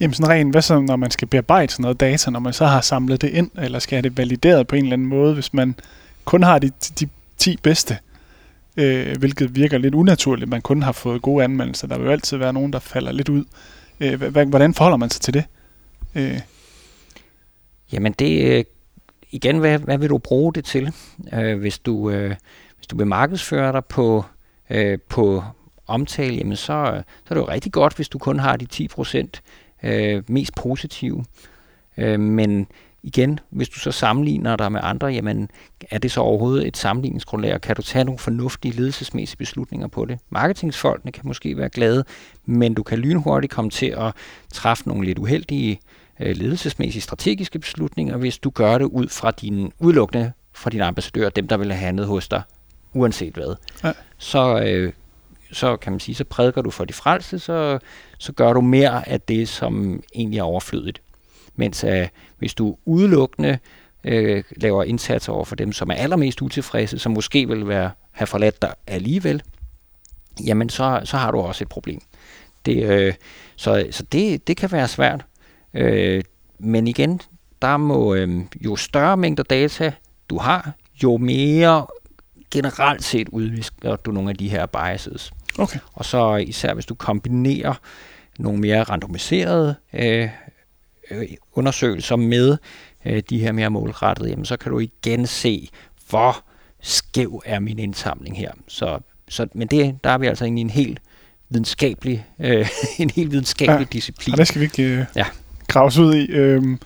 Jamen 0.01 0.15
sådan 0.15 0.31
rent, 0.31 0.51
hvad 0.51 0.63
så, 0.63 0.81
når 0.81 0.97
man 0.97 1.11
skal 1.11 1.29
bearbejde 1.29 1.73
sådan 1.73 1.83
noget 1.83 2.01
data, 2.01 2.31
når 2.31 2.41
man 2.41 2.53
så 2.53 2.67
har 2.67 2.81
samlet 2.81 3.23
det 3.23 3.29
ind, 3.29 3.51
eller 3.59 3.79
skal 3.79 3.97
have 3.97 4.03
det 4.03 4.19
valideret 4.19 4.67
på 4.67 4.77
en 4.77 4.83
eller 4.83 4.93
anden 4.93 5.09
måde, 5.09 5.35
hvis 5.35 5.55
man 5.55 5.75
kun 6.25 6.43
har 6.43 6.59
de, 6.59 6.71
de 7.01 7.09
10 7.37 7.57
bedste, 7.57 7.99
øh, 8.77 9.19
hvilket 9.19 9.57
virker 9.57 9.79
lidt 9.79 9.95
unaturligt, 9.95 10.51
man 10.51 10.63
kun 10.63 10.83
har 10.83 10.93
fået 10.93 11.23
gode 11.23 11.45
anmeldelser. 11.45 11.87
Der 11.87 11.99
vil 11.99 12.05
jo 12.05 12.13
altid 12.13 12.37
være 12.37 12.53
nogen, 12.53 12.73
der 12.73 12.79
falder 12.79 13.13
lidt 13.13 13.29
ud. 13.29 13.45
Øh, 14.01 14.23
hvordan 14.49 14.75
forholder 14.75 14.97
man 14.97 15.11
sig 15.11 15.21
til 15.21 15.35
det? 15.35 15.45
Øh. 16.15 16.41
Jamen 17.93 18.13
det, 18.13 18.45
øh, 18.45 18.65
igen, 19.31 19.59
hvad, 19.59 19.79
hvad 19.79 19.99
vil 19.99 20.09
du 20.09 20.19
bruge 20.19 20.53
det 20.53 20.65
til? 20.65 20.93
Øh, 21.33 21.59
hvis, 21.59 21.79
du, 21.79 22.11
øh, 22.11 22.35
hvis 22.77 22.87
du 22.87 22.97
vil 22.97 23.07
markedsføre 23.07 23.73
dig 23.73 23.85
på, 23.85 24.25
øh, 24.71 24.99
på 25.09 25.43
omtale, 25.87 26.37
jamen 26.37 26.57
så, 26.57 27.03
så 27.25 27.31
er 27.31 27.35
det 27.35 27.41
jo 27.41 27.49
rigtig 27.49 27.73
godt, 27.73 27.97
hvis 27.97 28.09
du 28.09 28.19
kun 28.19 28.39
har 28.39 28.57
de 28.57 28.89
10% 28.99 29.27
øh, 29.83 30.23
mest 30.29 30.55
positive. 30.55 31.25
Øh, 31.97 32.21
men 32.21 32.67
igen, 33.03 33.41
hvis 33.51 33.69
du 33.69 33.79
så 33.79 33.93
sammenligner 33.93 34.57
dig 34.57 34.73
med 34.73 34.81
andre, 34.83 35.07
jamen 35.07 35.51
er 35.91 35.99
det 35.99 36.11
så 36.11 36.21
overhovedet 36.21 36.67
et 36.67 36.77
sammenligningsgrundlag, 36.77 37.55
og 37.55 37.61
kan 37.61 37.77
du 37.77 37.83
tage 37.83 38.05
nogle 38.05 38.19
fornuftige 38.19 38.77
ledelsesmæssige 38.77 39.37
beslutninger 39.37 39.89
på 39.89 40.05
det? 40.05 40.19
Marketingsfolkene 40.31 41.13
kan 41.13 41.23
måske 41.25 41.57
være 41.57 41.69
glade, 41.69 42.05
men 42.47 42.75
du 42.75 42.83
kan 42.83 42.99
lynhurtigt 42.99 43.53
komme 43.53 43.71
til 43.71 43.87
at 43.87 44.13
træffe 44.53 44.89
nogle 44.89 45.07
lidt 45.07 45.19
uheldige 45.19 45.81
øh, 46.21 46.37
ledelsesmæssige 46.37 47.03
strategiske 47.03 47.59
beslutninger, 47.59 48.17
hvis 48.17 48.39
du 48.39 48.51
gør 48.51 48.79
det 48.79 48.85
ud 48.85 49.09
fra 49.09 49.31
din 49.31 49.73
udelukkende 49.79 50.33
fra 50.53 50.71
dine 50.71 50.85
ambassadører, 50.85 51.31
dem 51.31 51.49
der 51.49 51.57
vil 51.57 51.73
have 51.73 51.85
handlet 51.85 52.07
hos 52.07 52.29
dig, 52.29 52.43
uanset 52.93 53.35
hvad. 53.35 53.55
Ja. 53.85 53.93
Så, 54.19 54.61
øh, 54.61 54.93
så 55.53 55.77
kan 55.77 55.93
man 55.93 56.01
sige, 56.01 56.15
så 56.15 56.25
prædiker 56.25 56.63
du 56.63 56.71
for 56.71 56.85
de 56.85 56.93
frelste, 56.93 57.39
så, 57.39 57.79
så 58.19 58.33
gør 58.33 58.53
du 58.53 58.61
mere 58.61 59.09
af 59.09 59.21
det, 59.21 59.49
som 59.49 60.03
egentlig 60.15 60.39
er 60.39 60.43
overflødigt. 60.43 61.03
Mens 61.57 61.85
uh, 61.85 62.07
hvis 62.39 62.55
du 62.55 62.77
udelukkende 62.85 63.59
uh, 64.05 64.43
laver 64.57 64.85
indsatser 64.85 65.33
over 65.33 65.45
for 65.45 65.57
dem, 65.57 65.73
som 65.73 65.91
er 65.91 65.95
allermest 65.95 66.43
utilfredse, 66.43 66.99
som 66.99 67.13
måske 67.13 67.49
vil 67.49 67.69
være, 67.69 67.91
have 68.11 68.27
forladt 68.27 68.63
dig 68.63 68.75
alligevel, 68.87 69.43
jamen 70.47 70.69
så, 70.69 71.01
så 71.05 71.17
har 71.17 71.31
du 71.31 71.39
også 71.39 71.65
et 71.65 71.69
problem. 71.69 72.01
Det, 72.67 73.09
uh, 73.09 73.15
så 73.57 73.87
så 73.91 74.03
det, 74.03 74.47
det 74.47 74.57
kan 74.57 74.73
være 74.73 74.89
svært. 74.89 75.25
Uh, 75.81 76.21
men 76.59 76.89
igen, 76.89 77.21
der 77.63 77.77
må 77.77 78.15
uh, 78.15 78.65
jo 78.65 78.77
større 78.77 79.17
mængder 79.17 79.43
data 79.43 79.93
du 80.31 80.39
har, 80.39 80.73
jo 81.03 81.17
mere 81.17 81.87
generelt 82.51 83.05
set 83.05 83.29
udvisker 83.29 83.97
du 83.97 84.11
nogle 84.11 84.31
af 84.31 84.37
de 84.37 84.49
her 84.49 84.67
biases. 84.67 85.33
Okay. 85.59 85.79
Og 85.93 86.05
så 86.05 86.37
især 86.37 86.75
hvis 86.75 86.87
du 86.87 86.95
kombinerer 86.95 87.75
nogle 88.39 88.61
mere 88.61 88.83
randomiserede 88.83 89.75
øh, 89.93 90.29
øh, 91.11 91.29
undersøgelser 91.53 92.17
med 92.17 92.57
øh, 93.05 93.23
de 93.31 93.39
her 93.39 93.53
mere 93.53 93.71
målrettede, 93.71 94.31
jamen, 94.31 94.45
så 94.45 94.57
kan 94.57 94.73
du 94.73 94.79
igen 94.79 95.27
se, 95.27 95.69
hvor 96.11 96.45
skæv 96.83 97.43
er 97.47 97.59
min 97.59 97.79
indsamling 97.79 98.39
her. 98.39 98.53
Så, 98.69 98.99
så, 99.29 99.47
men 99.55 99.69
det, 99.69 100.05
der 100.05 100.11
er 100.11 100.19
vi 100.19 100.27
altså 100.27 100.45
inde 100.45 100.59
i 100.59 100.61
en 100.61 100.71
helt 100.71 101.01
videnskabelig, 101.49 102.27
øh, 102.39 102.69
en 102.99 103.11
helt 103.11 103.33
videnskabelig 103.33 103.87
ja, 103.87 103.93
disciplin. 103.93 104.33
Og 104.33 104.39
det 104.39 104.49
skal 104.49 104.61
vi 104.61 104.65
ikke 104.65 104.83
øh, 104.83 105.05
ja. 105.17 105.27
Graves 105.69 105.99
ud 105.99 106.15
i. 106.15 106.27
Øhm, 106.31 106.79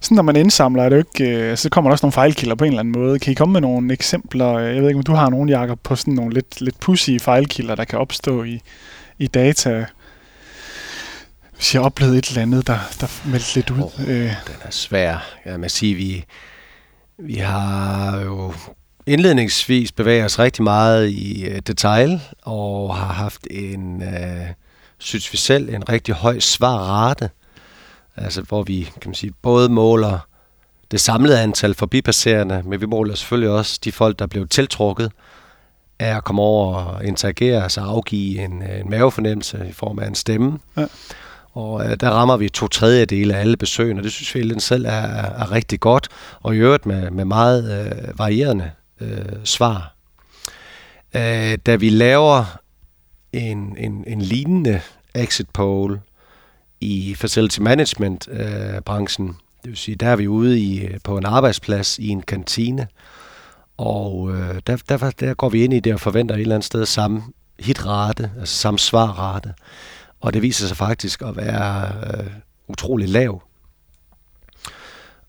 sådan 0.00 0.14
når 0.14 0.22
man 0.22 0.36
indsamler, 0.36 0.82
er 0.82 0.88
det 0.88 0.96
jo 0.96 1.04
ikke, 1.20 1.36
øh, 1.36 1.56
så 1.56 1.70
kommer 1.70 1.90
der 1.90 1.92
også 1.92 2.06
nogle 2.06 2.12
fejlkilder 2.12 2.54
på 2.54 2.64
en 2.64 2.70
eller 2.70 2.80
anden 2.80 3.02
måde. 3.02 3.18
Kan 3.18 3.30
I 3.30 3.34
komme 3.34 3.52
med 3.52 3.60
nogle 3.60 3.92
eksempler? 3.92 4.58
Jeg 4.58 4.82
ved 4.82 4.88
ikke, 4.88 4.98
om 4.98 5.04
du 5.04 5.14
har 5.14 5.30
nogle, 5.30 5.58
Jacob, 5.58 5.78
på 5.82 5.96
sådan 5.96 6.14
nogle 6.14 6.34
lidt, 6.34 6.60
lidt 6.60 6.80
pussy 6.80 7.10
fejlkilder, 7.20 7.74
der 7.74 7.84
kan 7.84 7.98
opstå 7.98 8.44
i, 8.44 8.60
i 9.18 9.26
data, 9.26 9.86
hvis 11.54 11.74
jeg 11.74 11.82
oplevede 11.82 12.18
et 12.18 12.28
eller 12.28 12.42
andet, 12.42 12.66
der, 12.66 12.78
der 13.00 13.30
meldte 13.30 13.54
lidt 13.54 13.70
ud. 13.70 13.82
Oh, 13.82 14.08
øh. 14.08 14.24
Den 14.46 14.56
er 14.62 14.70
svær. 14.70 15.26
Jeg 15.44 15.60
må 15.60 15.68
sige, 15.68 15.94
vi, 15.94 16.24
vi 17.18 17.34
har 17.34 18.20
jo 18.20 18.54
indledningsvis 19.06 19.92
bevæget 19.92 20.24
os 20.24 20.38
rigtig 20.38 20.62
meget 20.62 21.08
i 21.08 21.46
uh, 21.50 21.56
detail, 21.66 22.20
og 22.42 22.96
har 22.96 23.12
haft 23.12 23.46
en, 23.50 24.02
uh, 24.02 24.46
synes 24.98 25.32
vi 25.32 25.38
selv, 25.38 25.74
en 25.74 25.88
rigtig 25.88 26.14
høj 26.14 26.38
svarrate. 26.38 27.30
Altså, 28.16 28.42
hvor 28.42 28.62
vi, 28.62 28.82
kan 29.00 29.08
man 29.08 29.14
sige, 29.14 29.32
både 29.42 29.68
måler 29.68 30.18
det 30.90 31.00
samlede 31.00 31.40
antal 31.40 31.74
forbipasserende, 31.74 32.62
men 32.64 32.80
vi 32.80 32.86
måler 32.86 33.14
selvfølgelig 33.14 33.50
også 33.50 33.80
de 33.84 33.92
folk, 33.92 34.18
der 34.18 34.26
blev 34.26 34.48
tiltrukket 34.48 35.12
er 35.98 36.16
at 36.16 36.24
komme 36.24 36.42
over 36.42 36.74
og 36.74 37.04
interagere, 37.04 37.62
altså 37.62 37.80
afgive 37.80 38.44
en, 38.44 38.62
en 38.62 38.90
mavefornemmelse 38.90 39.66
i 39.68 39.72
form 39.72 39.98
af 39.98 40.06
en 40.06 40.14
stemme. 40.14 40.58
Ja. 40.76 40.86
Og 41.52 41.84
øh, 41.84 41.96
der 42.00 42.10
rammer 42.10 42.36
vi 42.36 42.48
to 42.48 42.68
tredjedele 42.68 43.34
af 43.34 43.40
alle 43.40 43.56
besøgende, 43.56 44.00
og 44.00 44.04
det 44.04 44.12
synes 44.12 44.34
vi 44.34 44.60
selv 44.60 44.84
er, 44.84 44.90
er 44.90 45.52
rigtig 45.52 45.80
godt, 45.80 46.08
og 46.40 46.54
i 46.54 46.58
øvrigt 46.58 46.86
med, 46.86 47.10
med 47.10 47.24
meget 47.24 47.86
øh, 47.86 48.18
varierende 48.18 48.70
øh, 49.00 49.44
svar. 49.44 49.94
Øh, 51.14 51.58
da 51.66 51.76
vi 51.76 51.88
laver 51.88 52.58
en, 53.32 53.76
en, 53.78 54.04
en 54.06 54.22
lignende 54.22 54.80
exit 55.14 55.50
poll 55.50 56.00
i 56.84 57.14
facility 57.14 57.60
management 57.60 58.28
øh, 58.28 58.80
branchen, 58.84 59.26
det 59.62 59.70
vil 59.70 59.76
sige, 59.76 59.94
der 59.94 60.08
er 60.08 60.16
vi 60.16 60.28
ude 60.28 60.60
i, 60.60 60.86
øh, 60.86 60.98
på 61.04 61.18
en 61.18 61.26
arbejdsplads 61.26 61.98
i 61.98 62.08
en 62.08 62.22
kantine, 62.22 62.86
og 63.76 64.30
øh, 64.32 64.60
der, 64.66 64.76
der, 64.88 65.10
der 65.10 65.34
går 65.34 65.48
vi 65.48 65.64
ind 65.64 65.74
i 65.74 65.80
det 65.80 65.94
og 65.94 66.00
forventer 66.00 66.34
et 66.34 66.40
eller 66.40 66.54
andet 66.54 66.66
sted 66.66 66.86
samme 66.86 67.22
hitrate, 67.60 68.30
altså 68.40 68.56
samme 68.56 68.78
svarrate. 68.78 69.54
Og 70.20 70.34
det 70.34 70.42
viser 70.42 70.66
sig 70.66 70.76
faktisk 70.76 71.22
at 71.22 71.36
være 71.36 71.92
øh, 72.06 72.30
utrolig 72.68 73.08
lav. 73.08 73.42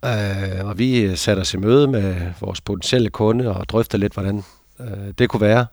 Øh, 0.06 0.66
og 0.66 0.78
vi 0.78 1.16
satte 1.16 1.40
os 1.40 1.54
i 1.54 1.58
møde 1.58 1.88
med 1.88 2.16
vores 2.40 2.62
potentielle 2.62 3.10
kunde 3.10 3.56
og 3.56 3.70
drøfter 3.70 3.98
lidt, 3.98 4.14
hvordan 4.14 4.44
øh, 4.80 5.14
det 5.18 5.30
kunne 5.30 5.42
være. 5.42 5.66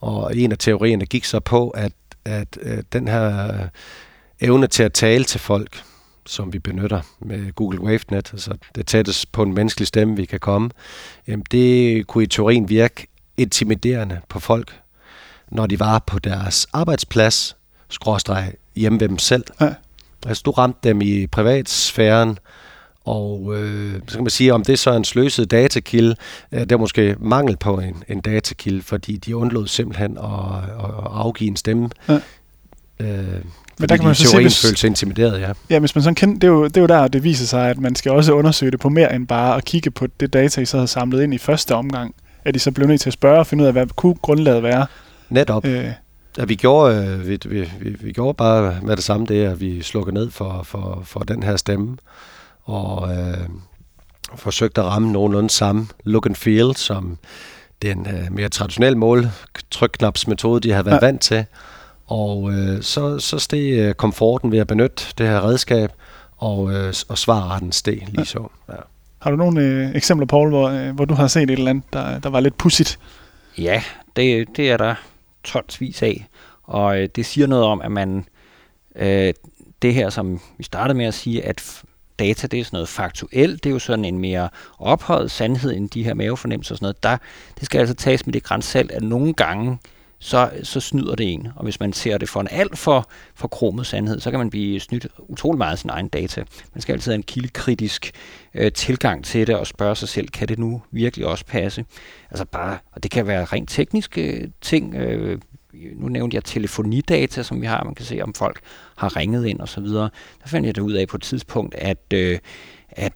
Og 0.00 0.36
en 0.36 0.52
af 0.52 0.58
teorierne 0.58 1.06
gik 1.06 1.24
så 1.24 1.40
på, 1.40 1.68
at, 1.68 1.92
at 2.24 2.58
øh, 2.62 2.82
den 2.92 3.08
her 3.08 3.54
evne 4.40 4.66
til 4.66 4.82
at 4.82 4.92
tale 4.92 5.24
til 5.24 5.40
folk, 5.40 5.82
som 6.26 6.52
vi 6.52 6.58
benytter 6.58 7.00
med 7.20 7.52
Google 7.52 7.80
WaveNet, 7.80 8.32
altså 8.32 8.56
det 8.74 8.86
tættest 8.86 9.32
på 9.32 9.42
en 9.42 9.54
menneskelig 9.54 9.86
stemme, 9.86 10.16
vi 10.16 10.24
kan 10.24 10.40
komme, 10.40 10.70
jamen 11.26 11.44
det 11.50 12.06
kunne 12.06 12.24
i 12.24 12.26
teorien 12.26 12.68
virke 12.68 13.06
intimiderende 13.36 14.20
på 14.28 14.40
folk, 14.40 14.80
når 15.50 15.66
de 15.66 15.80
var 15.80 15.98
på 16.06 16.18
deres 16.18 16.66
arbejdsplads, 16.72 17.56
skråstreg 17.88 18.52
hjemme 18.76 19.00
ved 19.00 19.08
dem 19.08 19.18
selv. 19.18 19.44
Ja. 19.60 19.74
Altså 20.26 20.42
du 20.46 20.50
ramte 20.50 20.88
dem 20.88 21.00
i 21.00 21.26
privatsfæren, 21.26 22.38
og 23.04 23.56
øh, 23.56 24.00
så 24.08 24.14
kan 24.14 24.24
man 24.24 24.30
sige, 24.30 24.54
om 24.54 24.64
det 24.64 24.78
så 24.78 24.90
er 24.90 24.96
en 24.96 25.04
sløset 25.04 25.50
datakilde, 25.50 26.16
øh, 26.52 26.60
det 26.60 26.72
er 26.72 26.76
måske 26.76 27.16
mangel 27.18 27.56
på 27.56 27.78
en, 27.78 28.02
en 28.08 28.20
datakilde, 28.20 28.82
fordi 28.82 29.16
de 29.16 29.36
undlod 29.36 29.66
simpelthen 29.66 30.18
at, 30.18 30.24
at 30.78 30.90
afgive 31.10 31.50
en 31.50 31.56
stemme. 31.56 31.90
Ja. 32.08 32.20
Øh, 33.00 33.44
men 33.78 33.88
der 33.88 33.96
kan 33.96 34.06
man 34.06 34.14
så 34.14 34.28
se, 34.28 34.36
hvis, 34.40 34.84
intimideret, 34.84 35.40
ja. 35.40 35.52
Ja, 35.70 35.78
hvis 35.78 35.94
man 35.94 36.02
sådan 36.02 36.14
kender, 36.14 36.34
det, 36.34 36.44
er 36.44 36.48
jo, 36.48 36.64
det 36.64 36.76
er 36.76 36.80
jo 36.80 36.86
der, 36.86 37.08
det 37.08 37.24
viser 37.24 37.46
sig, 37.46 37.70
at 37.70 37.78
man 37.78 37.94
skal 37.94 38.12
også 38.12 38.32
undersøge 38.32 38.70
det 38.70 38.80
på 38.80 38.88
mere 38.88 39.14
end 39.14 39.26
bare 39.26 39.56
at 39.56 39.64
kigge 39.64 39.90
på 39.90 40.06
det 40.20 40.32
data, 40.32 40.60
I 40.60 40.64
så 40.64 40.76
havde 40.76 40.88
samlet 40.88 41.22
ind 41.22 41.34
i 41.34 41.38
første 41.38 41.74
omgang. 41.74 42.14
At 42.44 42.56
I 42.56 42.58
så 42.58 42.70
blev 42.70 42.86
nødt 42.86 43.00
til 43.00 43.08
at 43.08 43.12
spørge 43.12 43.38
og 43.38 43.46
finde 43.46 43.62
ud 43.62 43.66
af, 43.66 43.72
hvad 43.72 43.86
kunne 43.96 44.14
grundlaget 44.14 44.62
være. 44.62 44.86
Netop. 45.30 45.66
Øh, 45.66 45.90
Ja, 46.38 46.44
vi 46.44 46.54
gjorde, 46.54 46.96
øh, 46.96 47.28
vi, 47.28 47.38
vi, 47.44 47.70
vi, 47.80 47.96
vi 48.00 48.12
gjorde 48.12 48.34
bare 48.34 48.76
med 48.82 48.96
det 48.96 49.04
samme 49.04 49.26
det, 49.26 49.44
at 49.44 49.60
vi 49.60 49.82
slukkede 49.82 50.14
ned 50.14 50.30
for, 50.30 50.62
for, 50.64 51.02
for 51.04 51.20
den 51.20 51.42
her 51.42 51.56
stemme, 51.56 51.96
og 52.64 53.16
øh, 53.16 53.48
forsøgte 54.36 54.80
at 54.80 54.86
ramme 54.86 55.12
nogenlunde 55.12 55.50
samme 55.50 55.86
look 56.04 56.26
and 56.26 56.34
feel, 56.34 56.76
som 56.76 57.18
den 57.82 58.06
øh, 58.06 58.32
mere 58.32 58.48
traditionelle 58.48 58.98
mål, 58.98 59.28
trykknapsmetode, 59.70 60.60
de 60.60 60.72
har 60.72 60.82
været 60.82 61.02
ja. 61.02 61.06
vant 61.06 61.20
til. 61.20 61.44
Og 62.08 62.52
øh, 62.52 62.82
så, 62.82 63.18
så 63.18 63.38
steg 63.38 63.72
øh, 63.72 63.94
komforten 63.94 64.52
ved 64.52 64.58
at 64.58 64.66
benytte 64.66 65.04
det 65.18 65.26
her 65.28 65.44
redskab, 65.44 65.92
og, 66.36 66.72
øh, 66.72 66.94
og 67.08 67.18
svarretten 67.18 67.72
steg 67.72 68.02
lige 68.08 68.26
så. 68.26 68.48
Ja. 68.68 68.74
Har 69.18 69.30
du 69.30 69.36
nogle 69.36 69.60
øh, 69.60 69.94
eksempler, 69.94 70.26
Paul, 70.26 70.48
hvor, 70.48 70.68
øh, 70.68 70.94
hvor 70.94 71.04
du 71.04 71.14
har 71.14 71.26
set 71.26 71.42
et 71.42 71.50
eller 71.50 71.70
andet, 71.70 71.84
der, 71.92 72.18
der 72.18 72.28
var 72.28 72.40
lidt 72.40 72.58
pudsigt? 72.58 72.98
Ja, 73.58 73.82
det, 74.16 74.56
det 74.56 74.70
er 74.70 74.76
der 74.76 74.94
tonsvis 75.44 76.02
af. 76.02 76.26
Og 76.64 77.00
øh, 77.00 77.08
det 77.16 77.26
siger 77.26 77.46
noget 77.46 77.64
om, 77.64 77.80
at 77.80 77.92
man 77.92 78.24
øh, 78.96 79.34
det 79.82 79.94
her, 79.94 80.10
som 80.10 80.40
vi 80.58 80.64
startede 80.64 80.98
med 80.98 81.06
at 81.06 81.14
sige, 81.14 81.44
at 81.44 81.82
data, 82.18 82.46
det 82.46 82.60
er 82.60 82.64
sådan 82.64 82.76
noget 82.76 82.88
faktuelt, 82.88 83.64
det 83.64 83.70
er 83.70 83.74
jo 83.74 83.78
sådan 83.78 84.04
en 84.04 84.18
mere 84.18 84.48
ophøjet 84.78 85.30
sandhed 85.30 85.76
end 85.76 85.90
de 85.90 86.04
her 86.04 86.14
mavefornemmelser 86.14 86.74
og 86.74 86.76
sådan 86.76 86.84
noget. 86.84 87.02
Der, 87.02 87.16
det 87.58 87.66
skal 87.66 87.78
altså 87.78 87.94
tages 87.94 88.26
med 88.26 88.32
det 88.32 88.42
grænsalt, 88.42 88.90
at 88.90 89.02
nogle 89.02 89.34
gange, 89.34 89.78
så, 90.18 90.50
så 90.62 90.80
snyder 90.80 91.14
det 91.14 91.32
en. 91.32 91.48
Og 91.56 91.64
hvis 91.64 91.80
man 91.80 91.92
ser 91.92 92.18
det 92.18 92.28
for 92.28 92.40
en 92.40 92.48
alt 92.50 92.78
for, 92.78 93.10
for 93.34 93.48
kromet 93.48 93.86
sandhed, 93.86 94.20
så 94.20 94.30
kan 94.30 94.38
man 94.40 94.50
blive 94.50 94.80
snydt 94.80 95.06
utrolig 95.18 95.58
meget 95.58 95.72
af 95.72 95.78
sin 95.78 95.90
egen 95.90 96.08
data. 96.08 96.44
Man 96.74 96.82
skal 96.82 96.92
altid 96.92 97.12
have 97.12 97.16
en 97.16 97.22
kildekritisk 97.22 98.10
øh, 98.54 98.72
tilgang 98.72 99.24
til 99.24 99.46
det 99.46 99.56
og 99.56 99.66
spørge 99.66 99.96
sig 99.96 100.08
selv, 100.08 100.28
kan 100.28 100.48
det 100.48 100.58
nu 100.58 100.82
virkelig 100.90 101.26
også 101.26 101.44
passe? 101.46 101.84
Altså 102.30 102.44
bare, 102.44 102.78
og 102.92 103.02
det 103.02 103.10
kan 103.10 103.26
være 103.26 103.44
rent 103.44 103.70
tekniske 103.70 104.32
øh, 104.32 104.48
ting. 104.60 104.94
Øh, 104.94 105.40
nu 105.96 106.08
nævnte 106.08 106.34
jeg 106.34 106.44
telefonidata, 106.44 107.42
som 107.42 107.60
vi 107.60 107.66
har, 107.66 107.84
man 107.84 107.94
kan 107.94 108.06
se, 108.06 108.20
om 108.20 108.34
folk 108.34 108.60
har 108.96 109.16
ringet 109.16 109.46
ind 109.46 109.60
og 109.60 109.68
så 109.68 109.80
videre. 109.80 110.10
Der 110.42 110.48
fandt 110.48 110.66
jeg 110.66 110.74
det 110.74 110.82
ud 110.82 110.92
af 110.92 111.08
på 111.08 111.16
et 111.16 111.22
tidspunkt, 111.22 111.74
at, 111.74 112.12
øh, 112.14 112.38
at 112.88 113.12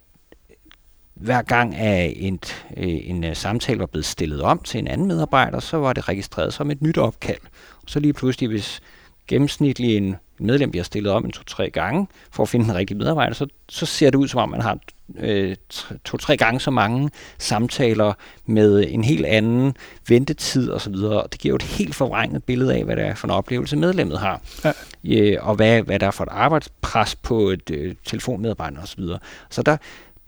hver 1.23 1.43
gang 1.43 1.77
at 1.77 2.13
en, 2.17 2.39
øh, 2.77 3.01
en 3.03 3.25
øh, 3.25 3.37
samtale 3.37 3.79
var 3.79 3.87
blevet 3.87 4.05
stillet 4.05 4.43
om 4.43 4.59
til 4.59 4.79
en 4.79 4.87
anden 4.87 5.07
medarbejder, 5.07 5.61
så 5.61 5.77
var 5.77 5.93
det 5.93 6.09
registreret 6.09 6.55
som 6.55 6.71
et 6.71 6.83
nyt 6.83 6.99
opkald. 6.99 7.41
Og 7.83 7.85
så 7.87 8.01
lige 8.01 8.13
pludselig, 8.13 8.49
hvis 8.49 8.81
gennemsnitlig 9.29 9.97
en 9.97 10.17
medlem 10.39 10.71
bliver 10.71 10.85
stillet 10.85 11.13
om 11.13 11.25
en 11.25 11.33
to-tre 11.33 11.71
gange 11.71 12.07
for 12.31 12.43
at 12.43 12.49
finde 12.49 12.67
den 12.67 12.75
rigtige 12.75 12.99
medarbejder, 12.99 13.35
så, 13.35 13.47
så 13.69 13.87
ser 13.87 14.11
det 14.11 14.19
ud 14.19 14.29
som 14.29 14.41
om, 14.41 14.49
man 14.49 14.61
har 14.61 14.79
øh, 15.19 15.57
to-tre 16.05 16.37
gange 16.37 16.61
så 16.61 16.71
mange 16.71 17.11
samtaler 17.39 18.13
med 18.47 18.85
en 18.89 19.05
helt 19.05 19.27
anden 19.27 19.77
ventetid 20.09 20.71
osv., 20.71 20.95
og 20.95 21.33
det 21.33 21.41
giver 21.41 21.53
jo 21.53 21.57
et 21.57 21.63
helt 21.63 21.95
forvrænget 21.95 22.45
billede 22.45 22.75
af, 22.75 22.85
hvad 22.85 22.97
det 22.97 23.05
er 23.05 23.15
for 23.15 23.27
en 23.27 23.31
oplevelse, 23.31 23.77
medlemmet 23.77 24.19
har, 24.19 24.41
ja. 24.65 24.73
øh, 25.05 25.49
og 25.49 25.55
hvad, 25.55 25.83
hvad 25.83 25.99
der 25.99 26.07
er 26.07 26.11
for 26.11 26.25
et 26.25 26.31
arbejdspres 26.33 27.17
på 27.17 27.49
et 27.49 27.71
øh, 27.71 27.95
telefonmedarbejder 28.05 28.83
osv. 28.83 29.03
Så, 29.03 29.19
så 29.51 29.63
der, 29.63 29.77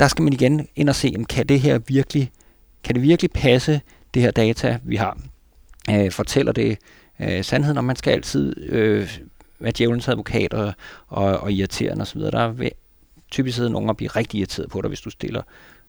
der 0.01 0.09
skal 0.09 0.23
man 0.23 0.33
igen 0.33 0.69
ind 0.77 0.89
og 0.89 0.95
se, 0.95 1.13
om 1.17 1.25
kan 1.25 1.47
det 1.47 1.61
her 1.61 1.79
virkelig, 1.79 2.31
kan 2.85 2.95
det 2.95 3.03
virkelig 3.03 3.31
passe, 3.31 3.81
det 4.15 4.23
her 4.23 4.31
data, 4.31 4.79
vi 4.83 4.97
har? 4.97 5.19
Øh, 5.91 6.11
fortæller 6.11 6.53
det 6.53 6.79
øh, 7.21 7.45
sandheden, 7.45 7.79
om 7.79 7.85
man 7.85 7.97
skal 7.97 8.11
altid 8.11 8.71
øh, 8.71 9.19
være 9.59 9.73
djævelens 9.79 10.09
advokat 10.09 10.55
og, 10.55 10.73
og, 11.07 11.39
og 11.39 11.53
irriterende 11.53 12.03
osv. 12.03 12.21
Der 12.21 12.49
vil 12.49 12.71
typisk 13.31 13.57
sidde 13.57 13.71
nogen 13.71 13.89
og 13.89 13.97
blive 13.97 14.09
rigtig 14.09 14.39
irriteret 14.39 14.71
på 14.71 14.83
dig, 14.83 14.89
hvis 14.89 15.01
du 15.01 15.11
stiller 15.11 15.43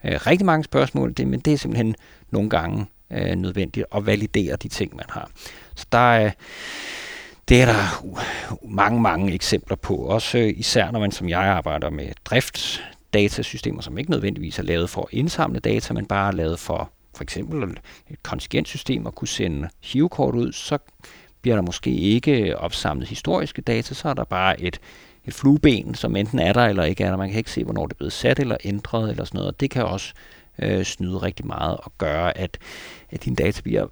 øh, 0.03 0.19
rigtig 0.27 0.45
mange 0.45 0.63
spørgsmål, 0.63 1.13
det, 1.13 1.27
men 1.27 1.39
det 1.39 1.53
er 1.53 1.57
simpelthen 1.57 1.95
nogle 2.31 2.49
gange 2.49 2.85
øh, 3.11 3.35
nødvendigt 3.35 3.85
at 3.95 4.05
validere 4.05 4.55
de 4.55 4.67
ting, 4.67 4.95
man 4.95 5.05
har. 5.09 5.29
Så 5.75 5.85
der 5.91 6.13
er, 6.13 6.31
det 7.49 7.61
er 7.61 7.65
der 7.65 8.05
mange, 8.67 9.01
mange 9.01 9.33
eksempler 9.33 9.75
på. 9.75 9.95
Også 9.95 10.37
øh, 10.37 10.53
især 10.57 10.91
når 10.91 10.99
man 10.99 11.11
som 11.11 11.29
jeg 11.29 11.43
arbejder 11.43 11.89
med 11.89 12.07
drift, 12.25 12.83
datasystemer, 13.15 13.81
som 13.81 13.97
ikke 13.97 14.11
nødvendigvis 14.11 14.59
er 14.59 14.63
lavet 14.63 14.89
for 14.89 15.01
at 15.01 15.07
indsamle 15.11 15.59
data, 15.59 15.93
men 15.93 16.05
bare 16.05 16.27
er 16.27 16.31
lavet 16.31 16.59
for 16.59 16.91
for 17.15 17.23
eksempel 17.23 17.77
et 18.09 18.23
kontingentsystem 18.23 19.07
at 19.07 19.15
kunne 19.15 19.27
sende 19.27 19.69
hivekort 19.81 20.35
ud, 20.35 20.51
så 20.51 20.77
bliver 21.41 21.55
der 21.55 21.61
måske 21.61 21.91
ikke 21.91 22.57
opsamlet 22.57 23.07
historiske 23.07 23.61
data, 23.61 23.93
så 23.93 24.09
er 24.09 24.13
der 24.13 24.23
bare 24.23 24.61
et, 24.61 24.79
et 25.25 25.33
flueben, 25.33 25.95
som 25.95 26.15
enten 26.15 26.39
er 26.39 26.53
der 26.53 26.65
eller 26.65 26.83
ikke 26.83 27.03
er 27.03 27.09
der. 27.09 27.17
Man 27.17 27.29
kan 27.29 27.37
ikke 27.37 27.51
se, 27.51 27.63
hvornår 27.63 27.85
det 27.85 27.93
er 27.93 27.97
blevet 27.97 28.13
sat 28.13 28.39
eller 28.39 28.57
ændret 28.63 29.09
eller 29.09 29.23
sådan 29.23 29.37
noget. 29.37 29.53
Og 29.53 29.59
det 29.59 29.69
kan 29.71 29.85
også 29.85 30.13
øh, 30.59 30.83
snyde 30.83 31.17
rigtig 31.17 31.47
meget 31.47 31.77
og 31.77 31.91
gøre, 31.97 32.37
at, 32.37 32.57
at 33.09 33.25
din 33.25 33.35
data 33.35 33.61
bliver 33.61 33.87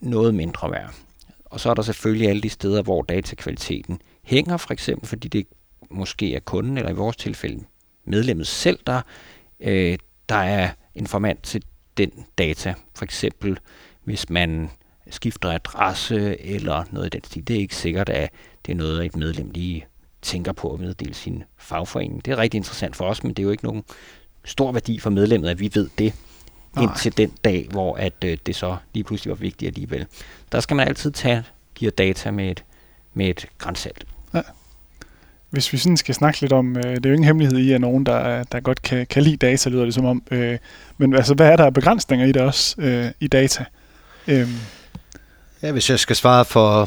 noget 0.00 0.34
mindre 0.34 0.70
værd. 0.70 0.94
Og 1.44 1.60
så 1.60 1.70
er 1.70 1.74
der 1.74 1.82
selvfølgelig 1.82 2.28
alle 2.28 2.42
de 2.42 2.50
steder, 2.50 2.82
hvor 2.82 3.02
datakvaliteten 3.02 4.00
hænger, 4.22 4.56
for 4.56 4.72
eksempel 4.72 5.08
fordi 5.08 5.28
det 5.28 5.46
måske 5.90 6.34
er 6.34 6.40
kunden, 6.40 6.78
eller 6.78 6.90
i 6.90 6.94
vores 6.94 7.16
tilfælde 7.16 7.64
medlemmet 8.04 8.46
selv, 8.46 8.78
der, 8.86 9.02
øh, 9.60 9.98
der 10.28 10.34
er 10.34 10.70
informant 10.94 11.42
til 11.42 11.64
den 11.96 12.10
data. 12.38 12.74
For 12.94 13.04
eksempel, 13.04 13.58
hvis 14.04 14.30
man 14.30 14.70
skifter 15.10 15.50
adresse 15.50 16.40
eller 16.40 16.84
noget 16.90 17.06
i 17.06 17.08
den 17.08 17.24
stil. 17.24 17.48
Det 17.48 17.56
er 17.56 17.60
ikke 17.60 17.76
sikkert, 17.76 18.08
at 18.08 18.30
det 18.66 18.72
er 18.72 18.76
noget, 18.76 19.06
et 19.06 19.16
medlem 19.16 19.50
lige 19.50 19.86
tænker 20.22 20.52
på 20.52 20.72
at 20.72 20.80
meddele 20.80 21.14
sin 21.14 21.44
fagforening. 21.56 22.24
Det 22.24 22.32
er 22.32 22.36
rigtig 22.36 22.58
interessant 22.58 22.96
for 22.96 23.04
os, 23.04 23.24
men 23.24 23.34
det 23.34 23.38
er 23.38 23.44
jo 23.44 23.50
ikke 23.50 23.64
nogen 23.64 23.84
stor 24.44 24.72
værdi 24.72 24.98
for 24.98 25.10
medlemmet, 25.10 25.48
at 25.48 25.60
vi 25.60 25.70
ved 25.74 25.88
det 25.98 26.14
indtil 26.82 27.16
den 27.16 27.32
dag, 27.44 27.66
hvor 27.70 27.96
at, 27.96 28.24
øh, 28.24 28.38
det 28.46 28.56
så 28.56 28.76
lige 28.94 29.04
pludselig 29.04 29.30
var 29.30 29.36
vigtigt 29.36 29.68
alligevel. 29.68 30.06
Der 30.52 30.60
skal 30.60 30.76
man 30.76 30.88
altid 30.88 31.10
tage 31.10 31.44
de 31.80 31.84
her 31.84 31.90
data 31.90 32.30
med 32.30 32.50
et, 32.50 32.64
med 33.14 33.28
et 33.28 33.46
grænsalt. 33.58 34.06
Hvis 35.54 35.72
vi 35.72 35.78
sådan 35.78 35.96
skal 35.96 36.14
snakke 36.14 36.40
lidt 36.40 36.52
om, 36.52 36.76
øh, 36.76 36.82
det 36.82 37.06
er 37.06 37.10
jo 37.10 37.14
ingen 37.14 37.24
hemmelighed 37.24 37.58
i, 37.58 37.72
at 37.72 37.80
nogen, 37.80 38.06
der, 38.06 38.44
der 38.44 38.60
godt 38.60 38.82
kan, 38.82 39.06
kan 39.06 39.22
lide 39.22 39.36
data, 39.36 39.70
lyder 39.70 39.84
det 39.84 39.94
som 39.94 40.04
om. 40.04 40.22
Øh, 40.30 40.58
men 40.98 41.14
altså, 41.14 41.34
hvad 41.34 41.48
er 41.48 41.56
der 41.56 41.64
af 41.64 41.74
begrænsninger 41.74 42.26
i 42.26 42.32
det 42.32 42.42
også, 42.42 42.74
øh, 42.78 43.06
i 43.20 43.26
data? 43.26 43.64
Øh. 44.28 44.48
Ja, 45.62 45.72
hvis 45.72 45.90
jeg 45.90 45.98
skal 45.98 46.16
svare 46.16 46.44
for 46.44 46.82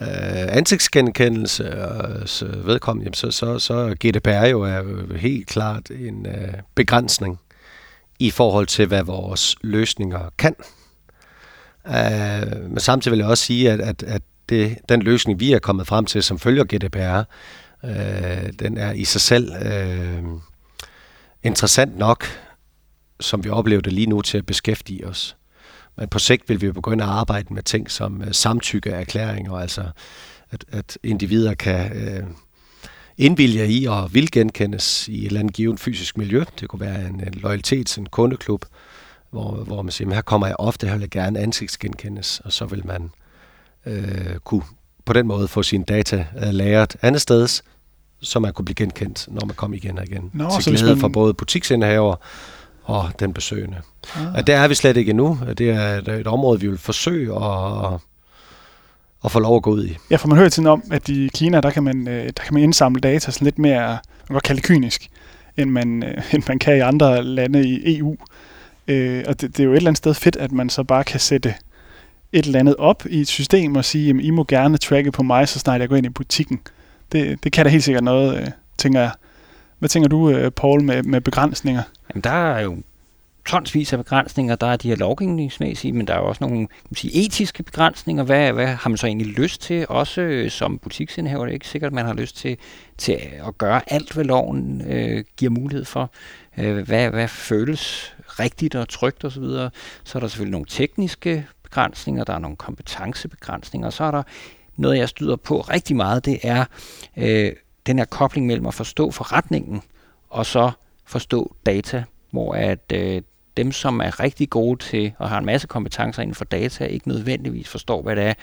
øh, 0.00 0.56
ansigtsgenkendelse 0.56 1.84
og 1.84 2.28
så 2.28 2.46
vedkommende, 2.64 3.04
jamen, 3.04 3.14
så, 3.14 3.30
så, 3.30 3.58
så 3.58 3.94
GDPR 4.04 4.46
jo 4.46 4.62
er 4.62 5.16
helt 5.16 5.46
klart 5.46 5.90
en 5.90 6.26
øh, 6.26 6.54
begrænsning 6.74 7.40
i 8.18 8.30
forhold 8.30 8.66
til, 8.66 8.86
hvad 8.86 9.02
vores 9.02 9.56
løsninger 9.62 10.30
kan. 10.38 10.54
Øh, 11.86 12.70
men 12.70 12.78
samtidig 12.78 13.12
vil 13.12 13.18
jeg 13.18 13.28
også 13.28 13.44
sige, 13.44 13.70
at, 13.70 13.80
at, 13.80 14.02
at 14.02 14.22
det, 14.48 14.78
den 14.88 15.02
løsning, 15.02 15.40
vi 15.40 15.52
er 15.52 15.58
kommet 15.58 15.86
frem 15.86 16.04
til, 16.04 16.22
som 16.22 16.38
følger 16.38 16.64
GDPR, 16.64 17.22
Øh, 17.84 18.52
den 18.58 18.78
er 18.78 18.92
i 18.92 19.04
sig 19.04 19.20
selv 19.20 19.52
øh, 19.66 20.22
interessant 21.42 21.98
nok, 21.98 22.24
som 23.20 23.44
vi 23.44 23.48
oplever 23.48 23.80
det 23.80 23.92
lige 23.92 24.06
nu, 24.06 24.22
til 24.22 24.38
at 24.38 24.46
beskæftige 24.46 25.06
os. 25.06 25.36
Men 25.96 26.08
på 26.08 26.18
sigt 26.18 26.48
vil 26.48 26.60
vi 26.60 26.72
begynde 26.72 27.04
at 27.04 27.10
arbejde 27.10 27.54
med 27.54 27.62
ting 27.62 27.90
som 27.90 28.22
øh, 28.22 28.32
samtykkeerklæringer, 28.32 29.52
altså 29.52 29.84
at, 30.50 30.64
at 30.72 30.98
individer 31.02 31.54
kan 31.54 31.96
øh, 31.96 32.24
indvilge 33.16 33.68
i 33.68 33.86
og 33.86 34.14
vil 34.14 34.30
genkendes 34.30 35.08
i 35.08 35.20
et 35.20 35.26
eller 35.26 35.40
andet 35.40 35.54
givet 35.54 35.80
fysisk 35.80 36.18
miljø. 36.18 36.44
Det 36.60 36.68
kunne 36.68 36.80
være 36.80 37.08
en, 37.08 37.20
en 37.20 37.34
loyalitets, 37.34 37.98
en 37.98 38.06
kundeklub, 38.06 38.64
hvor, 39.30 39.52
hvor 39.52 39.82
man 39.82 39.92
siger, 39.92 40.14
her 40.14 40.22
kommer 40.22 40.46
jeg 40.46 40.56
ofte, 40.58 40.86
jeg 40.86 41.00
vil 41.00 41.10
gerne 41.10 41.38
ansigtsgenkendes, 41.38 42.40
og 42.44 42.52
så 42.52 42.64
vil 42.66 42.86
man 42.86 43.10
øh, 43.86 44.36
kunne 44.44 44.62
på 45.04 45.12
den 45.12 45.26
måde 45.26 45.48
få 45.48 45.62
sine 45.62 45.84
data 45.84 46.26
øh, 46.36 46.52
lagret 46.52 46.96
andet 47.02 47.20
sted, 47.20 47.48
så 48.24 48.40
man 48.40 48.52
kunne 48.52 48.64
blive 48.64 48.74
genkendt, 48.74 49.26
når 49.30 49.46
man 49.46 49.56
kommer 49.56 49.76
igen 49.76 49.98
og 49.98 50.04
igen. 50.04 50.30
Nå, 50.32 50.50
til 50.62 50.76
glæde 50.76 50.92
man... 50.92 51.00
for 51.00 51.08
både 51.08 51.34
butiksindehaver 51.34 52.16
og 52.84 53.10
den 53.18 53.32
besøgende. 53.32 53.76
Ah. 54.16 54.34
Og 54.34 54.46
der 54.46 54.56
er 54.56 54.68
vi 54.68 54.74
slet 54.74 54.96
ikke 54.96 55.10
endnu. 55.10 55.38
Det 55.58 55.70
er 55.70 55.98
et, 55.98 56.08
et 56.08 56.26
område, 56.26 56.60
vi 56.60 56.68
vil 56.68 56.78
forsøge 56.78 57.34
at, 57.34 58.00
at 59.24 59.30
få 59.30 59.38
lov 59.38 59.56
at 59.56 59.62
gå 59.62 59.70
ud 59.70 59.84
i. 59.86 59.96
Ja, 60.10 60.16
for 60.16 60.28
man 60.28 60.38
hører 60.38 60.48
til 60.48 60.66
om, 60.66 60.82
at 60.90 61.08
i 61.08 61.30
Kina, 61.34 61.60
der 61.60 61.70
kan 61.70 61.82
man, 61.82 62.08
øh, 62.08 62.24
der 62.24 62.42
kan 62.44 62.54
man 62.54 62.62
indsamle 62.62 63.00
data 63.00 63.30
sådan 63.30 63.44
lidt 63.44 63.58
mere, 63.58 63.98
man 64.28 64.34
kan 64.34 64.40
kalde 64.40 64.60
kynisk, 64.60 65.10
end 65.56 65.70
man, 65.70 66.02
øh, 66.02 66.34
end 66.34 66.42
man 66.48 66.58
kan 66.58 66.76
i 66.76 66.80
andre 66.80 67.22
lande 67.22 67.68
i 67.68 67.98
EU. 67.98 68.16
Øh, 68.88 69.24
og 69.26 69.40
det, 69.40 69.56
det 69.56 69.60
er 69.60 69.64
jo 69.64 69.72
et 69.72 69.76
eller 69.76 69.90
andet 69.90 69.98
sted 69.98 70.14
fedt, 70.14 70.36
at 70.36 70.52
man 70.52 70.70
så 70.70 70.82
bare 70.82 71.04
kan 71.04 71.20
sætte 71.20 71.54
et 72.32 72.46
eller 72.46 72.58
andet 72.58 72.76
op 72.76 73.02
i 73.10 73.20
et 73.20 73.28
system 73.28 73.76
og 73.76 73.84
sige, 73.84 74.10
at 74.10 74.16
I 74.20 74.30
må 74.30 74.44
gerne 74.44 74.78
tracke 74.78 75.12
på 75.12 75.22
mig, 75.22 75.48
så 75.48 75.58
snart 75.58 75.80
jeg 75.80 75.88
går 75.88 75.96
ind 75.96 76.06
i 76.06 76.08
butikken. 76.08 76.60
Det, 77.14 77.44
det 77.44 77.52
kan 77.52 77.64
da 77.64 77.70
helt 77.70 77.84
sikkert 77.84 78.04
noget, 78.04 78.40
øh, 78.40 78.46
tænker 78.78 79.00
jeg. 79.00 79.10
Hvad 79.78 79.88
tænker 79.88 80.08
du, 80.08 80.30
øh, 80.30 80.50
Paul, 80.50 80.82
med, 80.82 81.02
med 81.02 81.20
begrænsninger? 81.20 81.82
Jamen, 82.10 82.20
der 82.20 82.30
er 82.30 82.60
jo 82.60 82.76
tonsvis 83.46 83.92
af 83.92 83.98
begrænsninger. 83.98 84.56
Der 84.56 84.66
er 84.66 84.76
de 84.76 84.88
her 84.88 84.96
lovgivningsmæssige, 84.96 85.92
men 85.92 86.06
der 86.06 86.14
er 86.14 86.18
også 86.18 86.44
nogle 86.44 86.66
kan 86.66 86.76
man 86.90 86.96
sige, 86.96 87.24
etiske 87.24 87.62
begrænsninger. 87.62 88.24
Hvad, 88.24 88.52
hvad 88.52 88.66
har 88.66 88.90
man 88.90 88.96
så 88.96 89.06
egentlig 89.06 89.26
lyst 89.26 89.62
til? 89.62 89.86
Også 89.88 90.20
øh, 90.20 90.50
som 90.50 90.78
butiksindehaver 90.78 91.44
det 91.44 91.50
er 91.50 91.54
ikke 91.54 91.68
sikkert, 91.68 91.88
at 91.88 91.94
man 91.94 92.06
har 92.06 92.14
lyst 92.14 92.36
til, 92.36 92.56
til 92.98 93.12
at 93.46 93.58
gøre 93.58 93.92
alt, 93.92 94.12
hvad 94.12 94.24
loven 94.24 94.82
øh, 94.90 95.24
giver 95.36 95.50
mulighed 95.50 95.84
for. 95.84 96.10
Øh, 96.58 96.78
hvad, 96.78 97.10
hvad 97.10 97.28
føles 97.28 98.14
rigtigt 98.26 98.74
og 98.74 98.88
trygt 98.88 99.24
osv. 99.24 99.34
Så, 99.34 99.40
videre. 99.40 99.70
så 100.04 100.18
er 100.18 100.20
der 100.20 100.28
selvfølgelig 100.28 100.52
nogle 100.52 100.66
tekniske 100.68 101.46
begrænsninger, 101.62 102.24
der 102.24 102.32
er 102.32 102.38
nogle 102.38 102.56
kompetencebegrænsninger, 102.56 103.86
og 103.86 103.92
så 103.92 104.04
er 104.04 104.10
der 104.10 104.22
noget, 104.76 104.98
jeg 104.98 105.08
støder 105.08 105.36
på 105.36 105.60
rigtig 105.60 105.96
meget, 105.96 106.24
det 106.24 106.38
er 106.42 106.64
øh, 107.16 107.52
den 107.86 107.98
her 107.98 108.04
kobling 108.04 108.46
mellem 108.46 108.66
at 108.66 108.74
forstå 108.74 109.10
forretningen 109.10 109.82
og 110.30 110.46
så 110.46 110.70
forstå 111.06 111.56
data, 111.66 112.04
hvor 112.30 112.54
at 112.54 112.92
øh, 112.92 113.22
dem, 113.56 113.72
som 113.72 114.00
er 114.00 114.20
rigtig 114.20 114.50
gode 114.50 114.82
til 114.82 115.12
og 115.18 115.28
har 115.28 115.38
en 115.38 115.46
masse 115.46 115.66
kompetencer 115.66 116.22
inden 116.22 116.34
for 116.34 116.44
data, 116.44 116.84
ikke 116.84 117.08
nødvendigvis 117.08 117.68
forstår, 117.68 118.02
hvad 118.02 118.16
det 118.16 118.24
er 118.24 118.34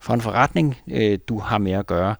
for 0.00 0.14
en 0.14 0.20
forretning, 0.20 0.76
øh, 0.90 1.18
du 1.28 1.38
har 1.38 1.58
med 1.58 1.72
at 1.72 1.86
gøre. 1.86 2.14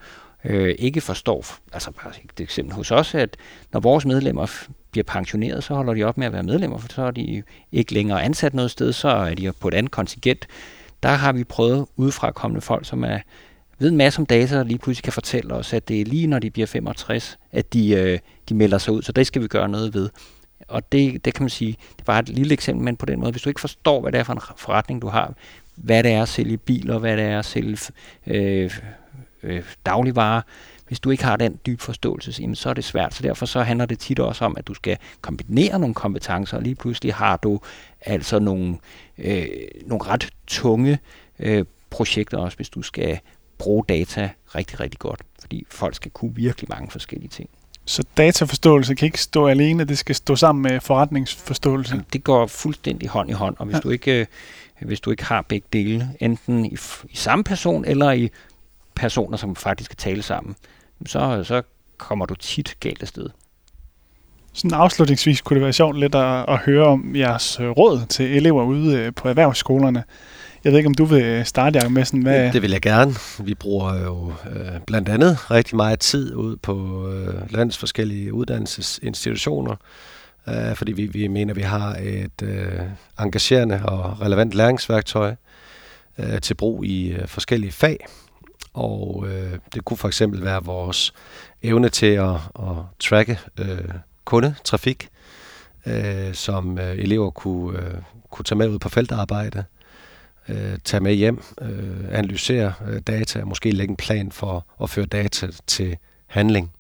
Øh, 0.44 0.74
ikke 0.78 1.00
forstår, 1.00 1.44
altså 1.72 1.90
bare 1.90 2.12
et 2.24 2.40
eksempel 2.40 2.74
hos 2.74 2.90
os, 2.90 3.14
at 3.14 3.36
når 3.72 3.80
vores 3.80 4.06
medlemmer 4.06 4.66
bliver 4.90 5.04
pensioneret, 5.04 5.64
så 5.64 5.74
holder 5.74 5.94
de 5.94 6.02
op 6.02 6.18
med 6.18 6.26
at 6.26 6.32
være 6.32 6.42
medlemmer, 6.42 6.78
for 6.78 6.88
så 6.88 7.02
er 7.02 7.10
de 7.10 7.42
ikke 7.72 7.94
længere 7.94 8.22
ansat 8.22 8.54
noget 8.54 8.70
sted, 8.70 8.92
så 8.92 9.08
er 9.08 9.34
de 9.34 9.52
på 9.60 9.68
et 9.68 9.74
andet 9.74 9.92
kontingent. 9.92 10.46
Der 11.02 11.08
har 11.08 11.32
vi 11.32 11.44
prøvet 11.44 11.86
udefrakommende 11.96 12.60
folk, 12.60 12.86
som 12.86 13.04
er 13.04 13.18
ved 13.80 13.88
en 13.88 13.96
masse 13.96 14.18
om 14.18 14.26
data, 14.26 14.58
og 14.58 14.66
lige 14.66 14.78
pludselig 14.78 15.04
kan 15.04 15.12
fortælle 15.12 15.54
os, 15.54 15.72
at 15.72 15.88
det 15.88 16.00
er 16.00 16.04
lige 16.04 16.26
når 16.26 16.38
de 16.38 16.50
bliver 16.50 16.66
65, 16.66 17.38
at 17.52 17.72
de, 17.72 17.90
øh, 17.90 18.18
de 18.48 18.54
melder 18.54 18.78
sig 18.78 18.92
ud. 18.92 19.02
Så 19.02 19.12
det 19.12 19.26
skal 19.26 19.42
vi 19.42 19.48
gøre 19.48 19.68
noget 19.68 19.94
ved. 19.94 20.08
Og 20.68 20.92
det, 20.92 21.24
det 21.24 21.34
kan 21.34 21.42
man 21.42 21.50
sige, 21.50 21.76
det 21.98 22.06
var 22.06 22.18
et 22.18 22.28
lille 22.28 22.52
eksempel, 22.52 22.84
men 22.84 22.96
på 22.96 23.06
den 23.06 23.20
måde, 23.20 23.30
hvis 23.30 23.42
du 23.42 23.50
ikke 23.50 23.60
forstår, 23.60 24.00
hvad 24.00 24.12
det 24.12 24.18
er 24.18 24.24
for 24.24 24.32
en 24.32 24.40
forretning, 24.56 25.02
du 25.02 25.08
har, 25.08 25.34
hvad 25.74 26.02
det 26.02 26.12
er 26.12 26.22
at 26.22 26.28
sælge 26.28 26.56
biler, 26.56 26.98
hvad 26.98 27.16
det 27.16 27.24
er 27.24 27.38
at 27.38 27.44
sælge 27.44 27.78
øh, 28.26 28.70
øh, 29.42 29.62
dagligvarer, 29.86 30.42
hvis 30.86 31.00
du 31.00 31.10
ikke 31.10 31.24
har 31.24 31.36
den 31.36 31.60
dybe 31.66 31.82
forståelse, 31.82 32.54
så 32.54 32.70
er 32.70 32.74
det 32.74 32.84
svært. 32.84 33.14
Så 33.14 33.22
derfor 33.22 33.46
så 33.46 33.62
handler 33.62 33.86
det 33.86 33.98
tit 33.98 34.18
også 34.18 34.44
om, 34.44 34.54
at 34.58 34.66
du 34.66 34.74
skal 34.74 34.98
kombinere 35.20 35.78
nogle 35.78 35.94
kompetencer, 35.94 36.56
og 36.56 36.62
lige 36.62 36.74
pludselig 36.74 37.14
har 37.14 37.36
du 37.36 37.60
altså 38.00 38.38
nogle, 38.38 38.76
øh, 39.18 39.46
nogle 39.86 40.04
ret 40.04 40.28
tunge 40.46 40.98
øh, 41.38 41.64
projekter 41.90 42.38
også, 42.38 42.56
hvis 42.56 42.70
du 42.70 42.82
skal 42.82 43.20
bruge 43.60 43.84
data 43.88 44.30
rigtig, 44.54 44.80
rigtig 44.80 44.98
godt. 44.98 45.20
Fordi 45.40 45.66
folk 45.70 45.94
skal 45.94 46.10
kunne 46.10 46.34
virkelig 46.34 46.68
mange 46.70 46.90
forskellige 46.90 47.28
ting. 47.28 47.50
Så 47.84 48.02
dataforståelse 48.16 48.94
kan 48.94 49.06
ikke 49.06 49.20
stå 49.20 49.46
alene, 49.46 49.84
det 49.84 49.98
skal 49.98 50.14
stå 50.14 50.36
sammen 50.36 50.62
med 50.62 50.80
forretningsforståelse? 50.80 51.92
Jamen, 51.92 52.06
det 52.12 52.24
går 52.24 52.46
fuldstændig 52.46 53.08
hånd 53.08 53.30
i 53.30 53.32
hånd, 53.32 53.56
og 53.58 53.66
hvis, 53.66 53.74
ja. 53.74 53.80
du, 53.80 53.90
ikke, 53.90 54.20
øh, 54.20 54.26
hvis 54.80 55.00
du 55.00 55.10
ikke 55.10 55.24
har 55.24 55.42
begge 55.42 55.66
dele, 55.72 56.10
enten 56.20 56.64
i, 56.64 56.76
i 57.04 57.16
samme 57.16 57.44
person 57.44 57.84
eller 57.84 58.10
i 58.10 58.30
personer, 58.94 59.36
som 59.36 59.56
faktisk 59.56 59.90
kan 59.90 59.96
tale 59.96 60.22
sammen, 60.22 60.56
så, 61.06 61.44
så 61.44 61.62
kommer 61.96 62.26
du 62.26 62.34
tit 62.34 62.76
galt 62.80 63.02
afsted. 63.02 63.30
Sådan 64.52 64.74
afslutningsvis 64.74 65.40
kunne 65.40 65.54
det 65.54 65.62
være 65.62 65.72
sjovt 65.72 65.98
lidt 65.98 66.14
at, 66.14 66.44
at 66.48 66.58
høre 66.58 66.86
om 66.86 67.16
jeres 67.16 67.60
råd 67.60 68.06
til 68.06 68.36
elever 68.36 68.64
ude 68.64 68.96
øh, 68.96 69.14
på 69.14 69.28
erhvervsskolerne. 69.28 70.04
Jeg 70.64 70.72
ved 70.72 70.78
ikke, 70.78 70.86
om 70.86 70.94
du 70.94 71.04
vil 71.04 71.46
starte, 71.46 71.78
Jacob, 71.78 71.92
med 71.92 72.04
sådan, 72.04 72.22
hvad... 72.22 72.52
Det 72.52 72.62
vil 72.62 72.70
jeg 72.70 72.80
gerne. 72.80 73.14
Vi 73.38 73.54
bruger 73.54 74.02
jo 74.02 74.32
øh, 74.50 74.80
blandt 74.86 75.08
andet 75.08 75.50
rigtig 75.50 75.76
meget 75.76 76.00
tid 76.00 76.34
ud 76.34 76.56
på 76.56 77.08
øh, 77.08 77.52
landets 77.52 77.78
forskellige 77.78 78.34
uddannelsesinstitutioner, 78.34 79.76
øh, 80.48 80.74
fordi 80.74 80.92
vi, 80.92 81.06
vi 81.06 81.28
mener, 81.28 81.54
vi 81.54 81.62
har 81.62 81.96
et 82.02 82.42
øh, 82.42 82.80
engagerende 83.20 83.80
og 83.84 84.20
relevant 84.20 84.54
læringsværktøj 84.54 85.34
øh, 86.18 86.40
til 86.40 86.54
brug 86.54 86.84
i 86.84 87.08
øh, 87.08 87.28
forskellige 87.28 87.72
fag. 87.72 88.06
Og 88.72 89.26
øh, 89.28 89.58
det 89.74 89.84
kunne 89.84 89.96
for 89.96 90.08
eksempel 90.08 90.44
være 90.44 90.64
vores 90.64 91.12
evne 91.62 91.88
til 91.88 92.06
at, 92.06 92.34
at 92.58 92.76
tracke 92.98 93.38
øh, 93.58 93.88
kundetrafik, 94.24 95.08
øh, 95.86 96.34
som 96.34 96.78
øh, 96.78 96.98
elever 96.98 97.30
kunne, 97.30 97.78
øh, 97.78 97.94
kunne 98.30 98.44
tage 98.44 98.58
med 98.58 98.68
ud 98.68 98.78
på 98.78 98.88
feltarbejde, 98.88 99.58
øh, 99.58 99.64
tage 100.84 101.00
med 101.00 101.14
hjem, 101.14 101.42
øh, 101.60 102.04
analysere 102.10 102.72
øh, 102.88 103.00
data, 103.00 103.44
måske 103.44 103.70
lægge 103.70 103.90
en 103.90 103.96
plan 103.96 104.32
for 104.32 104.66
at 104.82 104.90
føre 104.90 105.06
data 105.06 105.48
til 105.66 105.96
handling. 106.26 106.72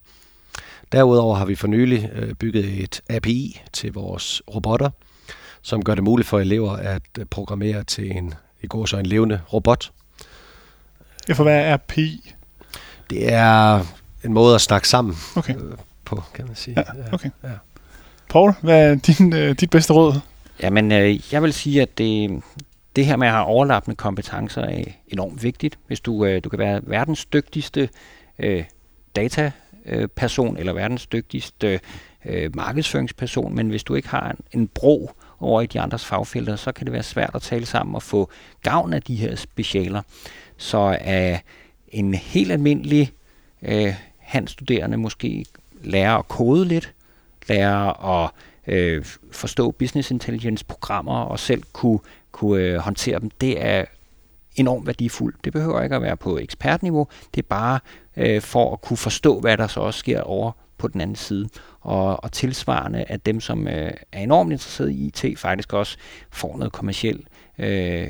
Derudover 0.92 1.36
har 1.36 1.44
vi 1.44 1.54
for 1.54 1.66
nylig 1.66 2.10
øh, 2.14 2.34
bygget 2.34 2.82
et 2.82 3.00
API 3.08 3.62
til 3.72 3.92
vores 3.92 4.42
robotter, 4.54 4.90
som 5.62 5.84
gør 5.84 5.94
det 5.94 6.04
muligt 6.04 6.28
for 6.28 6.40
elever 6.40 6.72
at 6.72 7.02
øh, 7.18 7.24
programmere 7.24 7.84
til 7.84 8.16
en 8.16 8.34
i 8.62 8.66
går 8.66 8.86
så 8.86 8.96
en 8.96 9.06
levende 9.06 9.40
robot, 9.52 9.90
Ja, 11.28 11.34
for 11.34 11.42
hvad 11.42 11.60
er 11.60 11.76
RPI? 11.76 12.34
Det 13.10 13.32
er 13.32 13.84
en 14.24 14.32
måde 14.32 14.54
at 14.54 14.60
snakke 14.60 14.88
sammen 14.88 15.16
okay. 15.36 15.54
øh, 15.54 15.72
på, 16.04 16.22
kan 16.34 16.46
man 16.46 16.56
sige. 16.56 16.74
Ja, 16.76 17.12
okay. 17.12 17.30
Ja. 17.44 17.48
Paul, 18.28 18.54
hvad 18.62 18.90
er 18.90 18.94
din, 18.94 19.32
øh, 19.32 19.54
dit 19.60 19.70
bedste 19.70 19.92
råd? 19.92 20.20
Jamen, 20.62 20.92
øh, 20.92 21.32
jeg 21.32 21.42
vil 21.42 21.52
sige, 21.52 21.82
at 21.82 21.98
det, 21.98 22.42
det 22.96 23.06
her 23.06 23.16
med 23.16 23.26
at 23.26 23.32
have 23.32 23.46
overlappende 23.46 23.96
kompetencer 23.96 24.62
er 24.62 24.84
enormt 25.08 25.42
vigtigt. 25.42 25.78
Hvis 25.86 26.00
du, 26.00 26.24
øh, 26.24 26.44
du 26.44 26.48
kan 26.48 26.58
være 26.58 26.80
verdens 26.82 27.24
dygtigste 27.24 27.88
øh, 28.38 28.64
dataperson 29.16 30.56
eller 30.56 30.72
verdens 30.72 31.06
dygtigste 31.06 31.80
øh, 32.24 32.56
markedsføringsperson, 32.56 33.54
men 33.54 33.68
hvis 33.68 33.84
du 33.84 33.94
ikke 33.94 34.08
har 34.08 34.30
en, 34.30 34.60
en 34.60 34.68
bro 34.68 35.10
over 35.40 35.60
i 35.60 35.66
de 35.66 35.80
andres 35.80 36.04
fagfelter, 36.04 36.56
så 36.56 36.72
kan 36.72 36.86
det 36.86 36.92
være 36.92 37.02
svært 37.02 37.30
at 37.34 37.42
tale 37.42 37.66
sammen 37.66 37.94
og 37.94 38.02
få 38.02 38.30
gavn 38.62 38.92
af 38.92 39.02
de 39.02 39.16
her 39.16 39.36
specialer. 39.36 40.02
Så 40.56 40.98
er 41.00 41.38
en 41.88 42.14
helt 42.14 42.52
almindelig 42.52 43.12
øh, 43.62 43.94
handstuderende 44.18 44.96
måske 44.96 45.44
lærer 45.82 46.16
at 46.16 46.28
kode 46.28 46.64
lidt, 46.64 46.94
lærer 47.48 48.04
at 48.24 48.30
øh, 48.66 49.04
forstå 49.32 49.70
business 49.70 50.10
intelligence 50.10 50.64
programmer 50.64 51.20
og 51.20 51.38
selv 51.38 51.62
kunne, 51.72 51.98
kunne 52.32 52.62
øh, 52.62 52.76
håndtere 52.76 53.20
dem, 53.20 53.30
det 53.30 53.64
er 53.64 53.84
enormt 54.56 54.86
værdifuldt. 54.86 55.44
Det 55.44 55.52
behøver 55.52 55.82
ikke 55.82 55.96
at 55.96 56.02
være 56.02 56.16
på 56.16 56.38
ekspertniveau, 56.38 57.06
det 57.34 57.42
er 57.42 57.46
bare 57.48 57.80
øh, 58.16 58.42
for 58.42 58.72
at 58.72 58.80
kunne 58.80 58.96
forstå, 58.96 59.40
hvad 59.40 59.56
der 59.56 59.66
så 59.66 59.80
også 59.80 59.98
sker 59.98 60.20
over 60.20 60.52
på 60.78 60.88
den 60.88 61.00
anden 61.00 61.16
side. 61.16 61.48
Og, 61.80 62.24
og 62.24 62.32
tilsvarende, 62.32 63.04
at 63.08 63.26
dem, 63.26 63.40
som 63.40 63.68
øh, 63.68 63.92
er 64.12 64.20
enormt 64.20 64.52
interesseret 64.52 64.90
i 64.90 65.06
IT, 65.06 65.38
faktisk 65.38 65.72
også 65.72 65.96
får 66.30 66.56
noget 66.56 66.72
kommersielt 66.72 67.28
øh, 67.58 68.08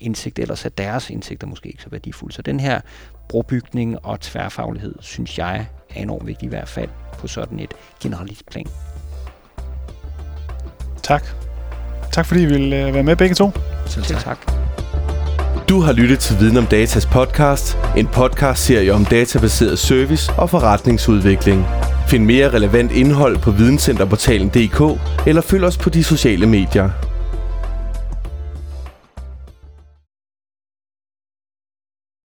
indsigt, 0.00 0.38
ellers 0.38 0.64
er 0.64 0.68
deres 0.68 1.10
indsigter 1.10 1.46
måske 1.46 1.68
ikke 1.68 1.82
så 1.82 1.90
værdifulde. 1.90 2.34
Så 2.34 2.42
den 2.42 2.60
her 2.60 2.80
brobygning 3.28 4.04
og 4.04 4.20
tværfaglighed, 4.20 4.94
synes 5.00 5.38
jeg 5.38 5.66
er 5.90 6.02
enormt 6.02 6.26
vigtig 6.26 6.46
i 6.46 6.48
hvert 6.48 6.68
fald 6.68 6.90
på 7.18 7.26
sådan 7.26 7.60
et 7.60 7.74
generalist 8.02 8.46
plan. 8.46 8.66
Tak. 11.02 11.51
Tak 12.12 12.26
fordi 12.26 12.42
I 12.42 12.46
ville 12.46 12.86
øh, 12.86 12.94
være 12.94 13.02
med 13.02 13.16
begge 13.16 13.34
to. 13.34 13.52
Selv 13.86 14.04
tak. 14.04 14.20
Selv 14.20 14.24
tak. 14.24 14.38
Du 15.68 15.80
har 15.80 15.92
lyttet 15.92 16.18
til 16.18 16.40
Viden 16.40 16.56
om 16.56 16.66
Datas 16.66 17.06
podcast, 17.06 17.78
en 17.96 18.06
podcast-serie 18.06 18.94
om 18.94 19.04
databaseret 19.04 19.78
service 19.78 20.32
og 20.32 20.50
forretningsudvikling. 20.50 21.66
Find 22.08 22.24
mere 22.24 22.48
relevant 22.48 22.92
indhold 22.92 23.38
på 23.38 23.50
videncenterportalen.dk 23.50 25.00
eller 25.26 25.42
følg 25.42 25.64
os 25.64 25.78
på 25.78 25.90
de 25.90 26.04
sociale 26.04 26.46
medier. 26.46 27.11